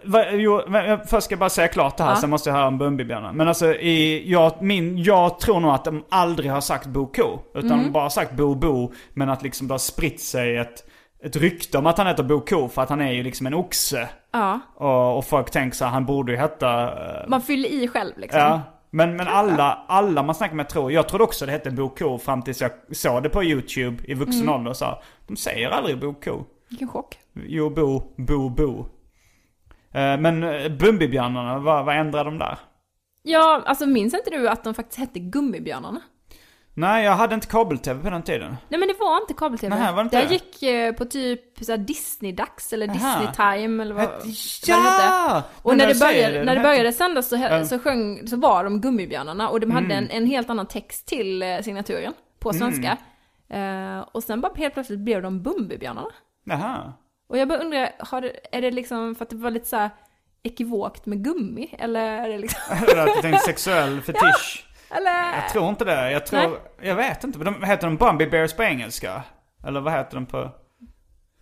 [0.04, 2.16] Va, jo, jag- först ska jag bara säga klart det här, Ja.
[2.16, 3.36] sen måste jag höra om Bumbibjörnen.
[3.36, 7.38] Men alltså, i, jag, min, jag tror nog att de aldrig har sagt Bo Ko.
[7.54, 7.84] Utan Mm.
[7.84, 8.92] de bara sagt Bo Bo.
[9.14, 10.84] Men att liksom det har spritt sig ett,
[11.24, 12.68] ett rykte om att han heter Bo Ko.
[12.68, 14.08] För att han är ju liksom en oxe.
[14.32, 14.60] Ja.
[14.76, 16.82] Och, och folk tänker så här, han borde ju heta...
[16.82, 18.40] eh, Man fyller i själv liksom.
[18.40, 18.60] ja.
[18.92, 22.18] Men, men alla, alla man snackar med tror, jag trodde också det hette Bo Ko
[22.18, 24.54] fram tills jag såg det på YouTube i vuxen Mm.
[24.54, 24.72] ålder.
[24.72, 26.44] Så här, de säger aldrig Bo Ko.
[26.68, 27.16] Vilken chock.
[27.46, 28.86] Jo, bo, bo, bo.
[29.94, 32.58] Eh, Men eh, Bumbibjörnarna, vad, vad ändrade de där?
[33.22, 36.00] Ja, alltså minns inte du att de faktiskt hette Gummibjörnarna?
[36.74, 38.56] Nej, jag hade inte kabel-tv på den tiden.
[38.68, 39.76] Nej men det var inte kabel-tv.
[39.78, 40.32] Nej, var det inte jag det?
[40.32, 42.86] gick eh, på typ Disney-dags eller.
[42.86, 44.70] Disney-time eller vad, vad det hette.
[44.70, 45.42] Ja!
[45.62, 48.80] Och när det, började, det, när det började sändas så, så, sjöng, så var de
[48.80, 49.98] Gummibjörnarna och de hade Mm.
[50.04, 52.96] en, en helt annan text till signaturen på svenska.
[53.50, 56.08] Eh, och sen bara helt plötsligt blev de Bumbibjörnarna.
[56.44, 56.92] Jaha.
[57.30, 59.76] Och jag bara undrar, har det, är det liksom för att det var lite så
[59.76, 59.90] här
[60.42, 61.74] ekivokt med gummi?
[61.78, 64.66] Eller är det liksom, Eller att du tänkte sexuell fetisch.
[64.90, 65.34] eller?
[65.34, 66.10] Jag tror inte det.
[66.12, 66.88] Jag tror, Nej.
[66.88, 67.38] jag vet inte.
[67.38, 69.22] De, heter de Bumby Bears på engelska?
[69.66, 70.50] Eller vad heter de på...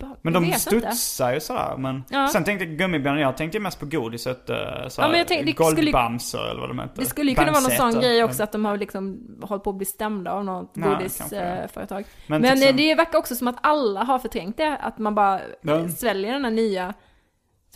[0.06, 0.58] Men Jag de inte.
[0.58, 1.76] studsar ju sådär.
[1.78, 2.28] Men Ja.
[2.28, 4.46] sen tänkte jag gummibjörnar, jag tänkte mest på godiset.
[4.46, 6.92] Såhär, men jag tänkte- Goldbamsor eller vad de heter.
[7.00, 9.70] Det skulle ju kunna vara någon sån grej också att de har liksom hållit på
[9.70, 10.98] att bli stämda av något Ja, kanske.
[10.98, 12.04] godisföretag.
[12.26, 14.76] Men Men, till eh, det verkar också som att alla har förträngt det.
[14.76, 15.88] Att man bara Ja.
[15.88, 16.94] sväljer den här nya.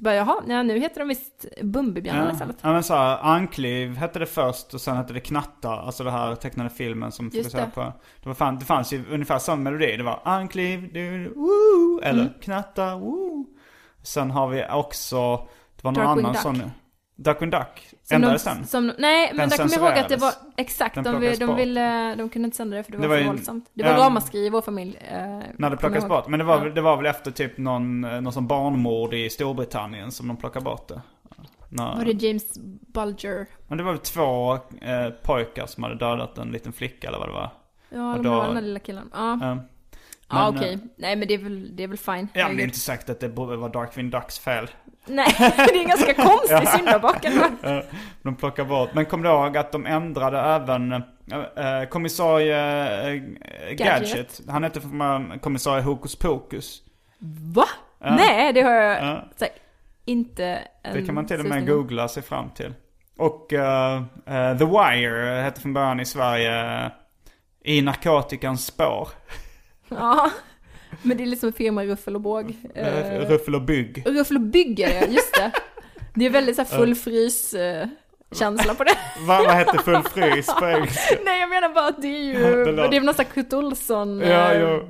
[0.03, 2.33] Så bara, jaha, ja, nu heter de visst Bumbibjörnar Ja.
[2.33, 2.57] istället.
[2.63, 5.69] ja men såhär, Ankliv hette det först och sen hette det Knatta.
[5.71, 7.71] Alltså det här tecknade filmen som fokuserade det.
[7.75, 7.81] på.
[8.23, 9.97] Det, var fan, det fanns ju ungefär samma melodi.
[9.97, 12.33] Det var Ankliv, du, woo, eller Mm.
[12.43, 13.47] Knatta, woo.
[14.03, 15.37] Sen har vi också,
[15.77, 16.43] det var någon Darkwing annan Duck.
[16.43, 16.71] sån.
[17.17, 17.89] Duck.
[18.03, 18.67] Som Ändrades de, den?
[18.67, 21.39] som, nej, men Den där kommer jag ihåg att det var, exakt, Den de, vill,
[21.39, 23.71] de, ville, de kunde inte sända det för det var, Det var för våldsamt.
[23.75, 24.97] Det var ramaskri i vår familj.
[25.01, 26.29] Eh, När det jag plockades bort.
[26.29, 26.65] Men det var, Ja.
[26.65, 30.37] väl- det var väl efter typ någon, eh, någon som barnmord i Storbritannien som de
[30.37, 31.01] plockade bort det.
[31.69, 32.59] Nå- Var det James
[32.93, 33.47] Bulger?
[33.69, 37.29] Men det var väl två eh, pojkar som hade dödat en liten flicka eller vad
[37.29, 37.51] det var.
[37.91, 39.11] Ja, Och de då- var den där lilla killen.
[39.13, 39.59] Ja, Ja.
[40.29, 40.73] ja Men, okej.
[40.75, 42.29] eh, Nej men det är väl, det är väl fine.
[42.33, 44.71] Ja men det är inte sagt att det vara Darkwing Ducks fel.
[45.07, 45.45] Nej, det
[45.77, 47.25] är en ganska konstig syndabock.
[47.25, 47.79] Eh,
[48.23, 48.91] De plockar bort.
[48.95, 52.59] Men kom ihåg att de ändrade även äh, kommissarie
[53.15, 53.21] eh,
[53.73, 53.79] Gadget.
[53.79, 54.41] Gadget.
[54.49, 54.81] Han hette
[55.43, 56.83] kommissarie Hokus Pokus.
[57.55, 57.65] Va?
[57.99, 59.25] Nej, det har jag Ja.
[59.37, 59.47] så
[60.05, 60.45] inte
[60.83, 61.67] en Det kan man till och med om.
[61.67, 62.75] googla sig fram till.
[63.19, 66.91] Och eh, eh, The Wire hette från början i Sverige eh,
[67.65, 69.09] I narkotikans spår.
[69.89, 70.31] Ja,
[71.03, 72.57] men det är liksom firma Ruffel och Båg.
[72.79, 74.03] Uh, Ruffel och bygg.
[74.07, 75.51] Ruffel och Byggare, just det.
[76.15, 77.87] Det är väldigt så här full frys eh,
[78.33, 78.97] känsla på det.
[79.27, 81.15] Va, vad hette full frys på engelska?
[81.25, 83.35] Nej, jag menar bara att det är ju, Det det är väl något sånt här
[83.43, 84.81] Kurt Olsson Ja, eh, ja.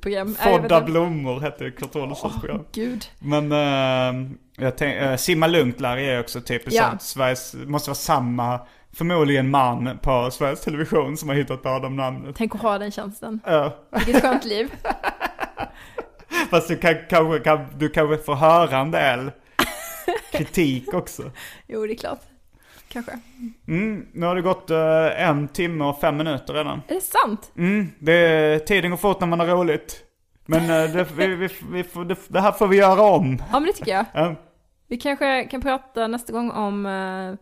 [0.00, 0.36] program.
[0.44, 2.64] Jag vet Fodda blommor hette Kurt Olssons program.
[2.72, 3.04] Gud.
[3.18, 6.88] Men uh, jag tänk, uh, Simma Lugnt Larry är också typiskt Ja.
[6.90, 7.02] sånt.
[7.02, 8.60] Sveriges, måste vara samma,
[8.92, 12.36] förmodligen man på Sveriges Television som har hittat på de namnet.
[12.38, 13.40] Tänk att ha den tjänsten.
[13.46, 13.76] Ja.
[13.90, 14.74] Vilket skönt liv.
[16.50, 19.30] Fast du kan, kanske, kan, du kanske får höra en del
[20.32, 21.30] kritik också.
[21.66, 22.20] Jo, det är klart.
[22.88, 23.18] Kanske.
[23.68, 26.82] Mm, nu har det gått eh, en timme och fem minuter redan.
[26.88, 27.52] Är det sant?
[27.56, 30.04] Mm, det, tiden går fort när man har roligt.
[30.46, 33.42] Men eh, det, vi, vi, vi det, det här får vi göra om.
[33.52, 34.04] Ja, men det tycker jag.
[34.14, 34.34] Ja.
[34.88, 37.34] Vi kanske kan prata nästa gång om eh,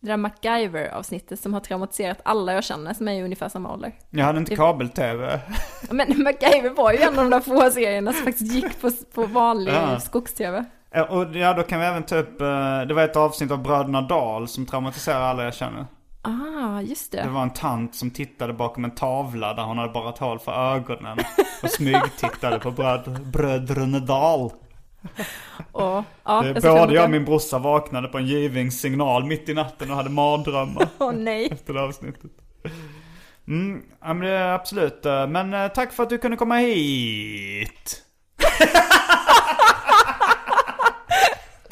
[0.00, 3.92] det där MacGyver-avsnittet som har traumatiserat alla jag känner som är i ungefär samma ålder.
[4.10, 5.40] Jag hade inte kabel-tv.
[5.90, 9.26] Men MacGyver var ju en av de där få serierna som faktiskt gick på, på
[9.26, 10.00] vanlig Ja.
[10.00, 10.64] skogs-tv.
[11.08, 14.00] Och ja, då kan vi även ta upp, eh, det var ett avsnitt av Bröderna
[14.02, 15.86] Dahl som traumatiserar alla jag känner.
[16.22, 17.22] Ah, just det.
[17.22, 20.74] Det var en tant som tittade bakom en tavla där hon hade borrat hål för
[20.74, 21.18] ögonen.
[21.62, 24.50] Och smygtittade på bröd, Bröderna Dahl.
[25.72, 29.48] Och, ja, Det, jag både jag och min brorsa vaknade på en giving signal mitt
[29.48, 31.48] i natten och hade mardrömmar Åh nej.
[31.52, 32.30] efter det avsnittet.
[33.48, 35.04] Mm, ja, men absolut.
[35.04, 38.02] Men eh, tack för att du kunde komma hit.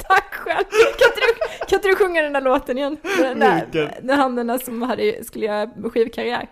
[0.07, 0.65] Tack själv.
[0.69, 2.97] Kan inte, du, kan inte du sjunga den där låten igen?
[3.17, 4.07] Den där, Vilken?
[4.07, 6.47] den han den där som hade, skulle göra skivkarriär.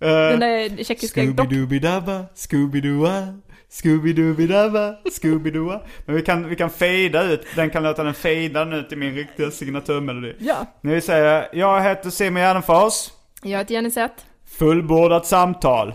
[0.00, 1.46] Eh, Den där tjeckiska dock...
[1.46, 3.40] Scooby-Dooby-Dabba, Scooby-Dooa,
[3.70, 5.80] Scooby-Dooby-Dabba, Scooby-Dooa.
[6.06, 9.14] Men vi kan, vi kan fejda ut, den kan låta den fejda nu till min
[9.14, 10.34] riktiga signaturmelodi.
[10.38, 10.66] Ja.
[10.80, 12.94] Nu säger jag, jag heter Simon Gärdenfors.
[13.42, 14.26] Jag heter Jenny Zett.
[14.58, 15.94] Fullbordat samtal.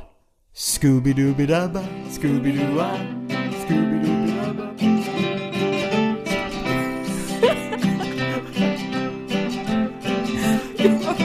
[0.56, 2.90] Scooby-Dooby-Dabba, Scooby-Dooa,
[3.68, 4.68] Scooby-Dooby-Dabba.
[11.08, 11.25] Åh.